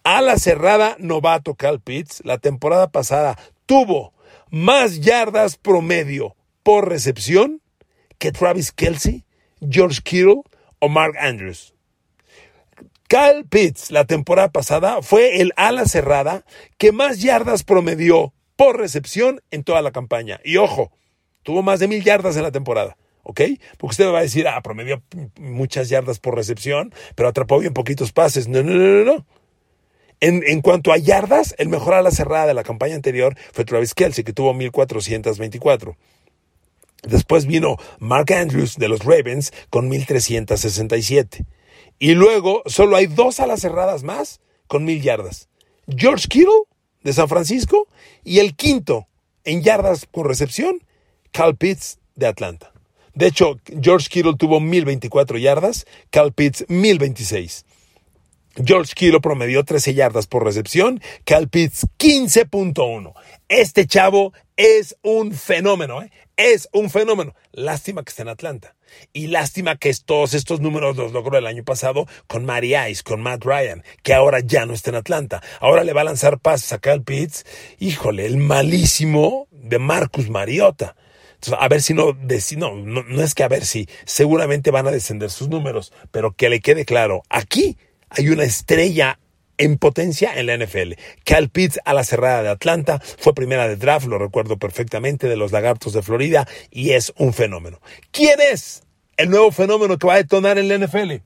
A 0.03 0.21
la 0.21 0.37
cerrada, 0.37 0.95
novato 0.99 1.55
Cal 1.55 1.81
Pitts, 1.81 2.21
la 2.23 2.37
temporada 2.37 2.91
pasada 2.91 3.37
tuvo 3.65 4.13
más 4.49 5.01
yardas 5.01 5.57
promedio 5.57 6.35
por 6.63 6.87
recepción 6.87 7.61
que 8.19 8.31
Travis 8.31 8.71
Kelsey, 8.71 9.25
George 9.67 10.01
Kittle 10.03 10.41
o 10.79 10.89
Mark 10.89 11.15
Andrews. 11.19 11.73
Cal 13.07 13.45
Pitts 13.45 13.91
la 13.91 14.05
temporada 14.05 14.51
pasada 14.51 15.01
fue 15.01 15.41
el 15.41 15.53
ala 15.55 15.85
cerrada 15.85 16.43
que 16.77 16.91
más 16.91 17.21
yardas 17.21 17.63
promedió 17.63 18.33
por 18.57 18.77
recepción 18.77 19.41
en 19.51 19.63
toda 19.63 19.81
la 19.81 19.91
campaña. 19.91 20.41
Y 20.43 20.57
ojo, 20.57 20.91
tuvo 21.43 21.61
más 21.61 21.79
de 21.79 21.87
mil 21.87 22.03
yardas 22.03 22.35
en 22.35 22.43
la 22.43 22.51
temporada. 22.51 22.97
¿ok? 23.23 23.41
Porque 23.77 23.91
usted 23.91 24.11
va 24.11 24.19
a 24.19 24.23
decir, 24.23 24.47
ah, 24.47 24.61
promedió 24.61 25.03
muchas 25.39 25.89
yardas 25.89 26.19
por 26.19 26.35
recepción, 26.35 26.93
pero 27.15 27.29
atrapó 27.29 27.59
bien 27.59 27.73
poquitos 27.73 28.13
pases. 28.13 28.47
No, 28.47 28.63
no, 28.63 28.73
no, 28.73 29.03
no. 29.03 29.25
En, 30.19 30.43
en, 30.47 30.61
cuanto 30.61 30.91
a 30.91 30.97
yardas, 30.97 31.53
el 31.57 31.69
mejor 31.69 31.93
a 31.93 32.01
la 32.01 32.11
cerrada 32.11 32.47
de 32.47 32.53
la 32.53 32.63
campaña 32.63 32.95
anterior 32.95 33.37
fue 33.51 33.65
Travis 33.65 33.93
Kelsey, 33.93 34.23
que 34.23 34.33
tuvo 34.33 34.53
1424. 34.53 35.95
Después 37.03 37.45
vino 37.45 37.77
Mark 37.99 38.33
Andrews 38.33 38.77
de 38.77 38.87
los 38.87 39.03
Ravens 39.03 39.53
con 39.69 39.89
1367. 39.89 41.45
Y 41.99 42.13
luego 42.13 42.63
solo 42.65 42.95
hay 42.95 43.07
dos 43.07 43.39
alas 43.39 43.61
cerradas 43.61 44.03
más 44.03 44.39
con 44.67 44.85
mil 44.85 45.01
yardas. 45.01 45.49
George 45.87 46.27
Kittle 46.27 46.63
de 47.03 47.13
San 47.13 47.27
Francisco 47.27 47.87
y 48.23 48.39
el 48.39 48.55
quinto 48.55 49.07
en 49.43 49.63
yardas 49.63 50.05
por 50.05 50.27
recepción, 50.27 50.83
Cal 51.31 51.55
Pitts 51.55 51.99
de 52.15 52.27
Atlanta. 52.27 52.73
De 53.13 53.27
hecho, 53.27 53.57
George 53.81 54.09
Kittle 54.09 54.35
tuvo 54.37 54.59
1024 54.59 55.37
yardas, 55.37 55.87
Cal 56.11 56.33
Pitts 56.33 56.65
1026. 56.67 57.65
George 58.63 58.93
Kittle 58.95 59.21
promedió 59.21 59.63
13 59.63 59.93
yardas 59.93 60.27
por 60.27 60.43
recepción, 60.43 61.01
Cal 61.23 61.47
Pitts 61.47 61.87
15.1. 61.97 63.13
Este 63.47 63.87
chavo 63.87 64.33
es 64.55 64.97
un 65.01 65.31
fenómeno, 65.31 66.01
¿eh? 66.01 66.11
es 66.35 66.67
un 66.73 66.89
fenómeno. 66.89 67.33
Lástima 67.51 68.03
que 68.03 68.09
esté 68.09 68.23
en 68.23 68.29
Atlanta. 68.29 68.75
Y 69.13 69.27
lástima 69.27 69.77
que 69.77 69.93
todos 70.05 70.33
estos 70.33 70.61
números 70.61 70.97
los 70.97 71.11
logró 71.11 71.37
el 71.37 71.47
año 71.47 71.63
pasado 71.63 72.07
con 72.27 72.45
Mary 72.45 72.75
Ice, 72.89 73.03
con 73.03 73.21
Matt 73.21 73.43
Ryan, 73.43 73.83
que 74.03 74.13
ahora 74.13 74.39
ya 74.39 74.65
no 74.65 74.73
está 74.73 74.91
en 74.91 74.97
Atlanta. 74.97 75.41
Ahora 75.59 75.83
le 75.83 75.93
va 75.93 76.01
a 76.01 76.05
lanzar 76.05 76.39
pases 76.39 76.73
a 76.73 76.79
Kyle 76.79 77.03
Pitts. 77.03 77.45
Híjole, 77.79 78.25
el 78.25 78.37
malísimo 78.37 79.47
de 79.51 79.79
Marcus 79.79 80.29
Mariota. 80.29 80.95
a 81.57 81.67
ver 81.67 81.81
si 81.81 81.93
no, 81.93 82.13
no, 82.57 82.75
no, 82.75 83.03
no 83.03 83.23
es 83.23 83.35
que 83.35 83.43
a 83.43 83.47
ver 83.47 83.65
si, 83.65 83.87
seguramente 84.05 84.71
van 84.71 84.87
a 84.87 84.91
descender 84.91 85.29
sus 85.29 85.49
números, 85.49 85.93
pero 86.11 86.33
que 86.33 86.49
le 86.49 86.59
quede 86.61 86.85
claro, 86.85 87.21
aquí 87.29 87.77
hay 88.09 88.29
una 88.29 88.43
estrella 88.43 89.19
en 89.57 89.77
potencia 89.77 90.33
en 90.35 90.45
la 90.47 90.57
NFL. 90.57 90.93
Cal 91.23 91.49
Pitts 91.49 91.79
a 91.85 91.93
la 91.93 92.03
cerrada 92.03 92.43
de 92.43 92.49
Atlanta, 92.49 93.01
fue 93.17 93.33
primera 93.33 93.67
de 93.67 93.75
draft, 93.75 94.07
lo 94.07 94.19
recuerdo 94.19 94.57
perfectamente, 94.57 95.27
de 95.27 95.35
los 95.35 95.51
Lagartos 95.51 95.93
de 95.93 96.01
Florida, 96.01 96.47
y 96.71 96.91
es 96.91 97.13
un 97.17 97.33
fenómeno. 97.33 97.79
¿Quién 98.11 98.39
es 98.39 98.83
el 99.17 99.29
nuevo 99.29 99.51
fenómeno 99.51 99.97
que 99.97 100.07
va 100.07 100.15
a 100.15 100.17
detonar 100.17 100.57
en 100.57 100.67
la 100.67 100.77
NFL? 100.77 101.21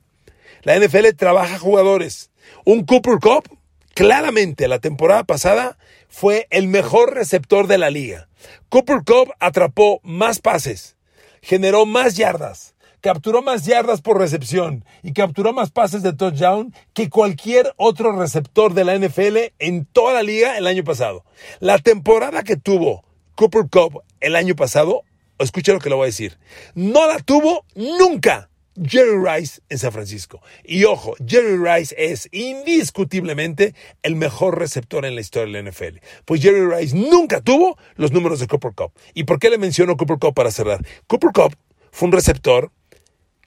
La 0.63 0.79
NFL 0.79 1.15
trabaja 1.17 1.57
jugadores. 1.59 2.29
Un 2.65 2.85
Cooper 2.85 3.19
Cup, 3.19 3.57
claramente 3.93 4.67
la 4.67 4.79
temporada 4.79 5.23
pasada, 5.23 5.77
fue 6.07 6.47
el 6.49 6.67
mejor 6.67 7.15
receptor 7.15 7.67
de 7.67 7.77
la 7.77 7.89
liga. 7.89 8.27
Cooper 8.69 9.03
Cup 9.05 9.33
atrapó 9.39 9.99
más 10.03 10.39
pases, 10.39 10.97
generó 11.41 11.85
más 11.85 12.15
yardas, 12.15 12.70
capturó 13.01 13.41
más 13.41 13.65
yardas 13.65 14.01
por 14.01 14.17
recepción 14.17 14.85
y 15.03 15.13
capturó 15.13 15.53
más 15.53 15.71
pases 15.71 16.03
de 16.03 16.13
touchdown 16.13 16.73
que 16.93 17.09
cualquier 17.09 17.73
otro 17.77 18.17
receptor 18.17 18.73
de 18.73 18.85
la 18.85 18.97
NFL 18.97 19.37
en 19.59 19.85
toda 19.85 20.13
la 20.13 20.23
liga 20.23 20.57
el 20.57 20.67
año 20.67 20.83
pasado. 20.83 21.25
La 21.59 21.79
temporada 21.79 22.43
que 22.43 22.55
tuvo 22.55 23.03
Cooper 23.35 23.65
Cup 23.69 24.03
el 24.19 24.35
año 24.35 24.55
pasado, 24.55 25.03
escucha 25.39 25.73
lo 25.73 25.79
que 25.79 25.89
le 25.89 25.95
voy 25.95 26.03
a 26.03 26.05
decir, 26.05 26.37
no 26.75 27.07
la 27.07 27.19
tuvo 27.19 27.65
nunca. 27.75 28.47
Jerry 28.81 29.17
Rice 29.21 29.61
en 29.67 29.77
San 29.77 29.91
Francisco. 29.91 30.41
Y 30.63 30.85
ojo, 30.85 31.15
Jerry 31.27 31.57
Rice 31.57 31.93
es 31.97 32.29
indiscutiblemente 32.31 33.75
el 34.01 34.15
mejor 34.15 34.57
receptor 34.57 35.05
en 35.05 35.15
la 35.15 35.21
historia 35.21 35.53
de 35.53 35.61
la 35.61 35.69
NFL. 35.69 35.97
Pues 36.23 36.41
Jerry 36.41 36.65
Rice 36.65 36.95
nunca 36.95 37.41
tuvo 37.41 37.77
los 37.95 38.13
números 38.13 38.39
de 38.39 38.47
Cooper 38.47 38.71
Cup. 38.73 38.93
¿Y 39.13 39.25
por 39.25 39.39
qué 39.39 39.49
le 39.49 39.57
menciono 39.57 39.97
Cooper 39.97 40.19
Cup 40.19 40.33
para 40.33 40.51
cerrar? 40.51 40.85
Cooper 41.07 41.31
Cup 41.33 41.55
fue 41.91 42.07
un 42.07 42.13
receptor 42.13 42.71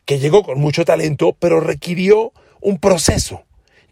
que 0.05 0.19
llegó 0.19 0.43
con 0.43 0.61
mucho 0.61 0.85
talento, 0.85 1.37
pero 1.39 1.61
requirió 1.61 2.33
un 2.61 2.79
proceso. 2.79 3.45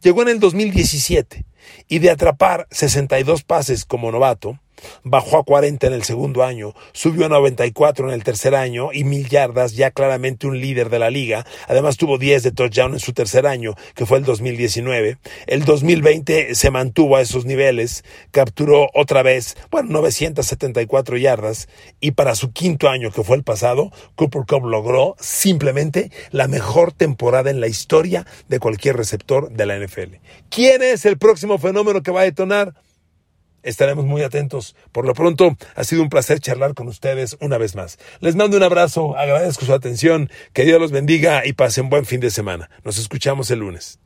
Llegó 0.02 0.22
en 0.22 0.28
el 0.28 0.40
2017 0.40 1.44
y 1.88 1.98
de 2.00 2.10
atrapar 2.10 2.66
62 2.70 3.44
pases 3.44 3.84
como 3.84 4.10
novato, 4.10 4.58
bajó 5.04 5.38
a 5.38 5.44
40 5.44 5.86
en 5.86 5.92
el 5.92 6.02
segundo 6.02 6.42
año, 6.42 6.74
subió 6.92 7.26
a 7.26 7.28
94 7.28 8.08
en 8.08 8.14
el 8.14 8.24
tercer 8.24 8.54
año 8.54 8.92
y 8.92 9.04
mil 9.04 9.28
yardas, 9.28 9.74
ya 9.74 9.90
claramente 9.90 10.46
un 10.46 10.60
líder 10.60 10.90
de 10.90 10.98
la 10.98 11.10
liga. 11.10 11.46
Además 11.68 11.96
tuvo 11.96 12.18
10 12.18 12.42
de 12.42 12.52
touchdown 12.52 12.94
en 12.94 13.00
su 13.00 13.12
tercer 13.12 13.46
año, 13.46 13.74
que 13.94 14.06
fue 14.06 14.18
el 14.18 14.24
2019. 14.24 15.18
El 15.46 15.64
2020 15.64 16.54
se 16.54 16.70
mantuvo 16.70 17.16
a 17.16 17.20
esos 17.20 17.44
niveles, 17.44 18.04
capturó 18.30 18.88
otra 18.94 19.22
vez, 19.22 19.56
bueno, 19.70 19.90
974 19.90 21.16
yardas 21.16 21.68
y 22.00 22.12
para 22.12 22.34
su 22.34 22.52
quinto 22.52 22.88
año, 22.88 23.10
que 23.10 23.22
fue 23.22 23.36
el 23.36 23.44
pasado, 23.44 23.92
Cooper 24.16 24.42
Cup 24.46 24.64
logró 24.66 25.16
simplemente 25.18 26.10
la 26.30 26.48
mejor 26.48 26.92
temporada 26.92 27.50
en 27.50 27.60
la 27.60 27.68
historia 27.68 28.26
de 28.48 28.58
cualquier 28.58 28.96
receptor 28.96 29.50
de 29.50 29.66
la 29.66 29.78
NFL. 29.78 30.16
¿Quién 30.50 30.82
es 30.82 31.04
el 31.04 31.18
próximo 31.18 31.58
fenómeno 31.58 32.02
que 32.02 32.10
va 32.10 32.22
a 32.22 32.24
detonar? 32.24 32.74
Estaremos 33.62 34.04
muy 34.04 34.22
atentos. 34.22 34.74
Por 34.92 35.06
lo 35.06 35.14
pronto, 35.14 35.56
ha 35.74 35.84
sido 35.84 36.02
un 36.02 36.08
placer 36.08 36.40
charlar 36.40 36.74
con 36.74 36.88
ustedes 36.88 37.36
una 37.40 37.58
vez 37.58 37.74
más. 37.74 37.98
Les 38.20 38.36
mando 38.36 38.56
un 38.56 38.62
abrazo, 38.62 39.16
agradezco 39.16 39.64
su 39.64 39.72
atención, 39.72 40.30
que 40.52 40.64
Dios 40.64 40.80
los 40.80 40.92
bendiga 40.92 41.46
y 41.46 41.52
pasen 41.52 41.88
buen 41.88 42.04
fin 42.04 42.20
de 42.20 42.30
semana. 42.30 42.70
Nos 42.84 42.98
escuchamos 42.98 43.50
el 43.50 43.60
lunes. 43.60 43.98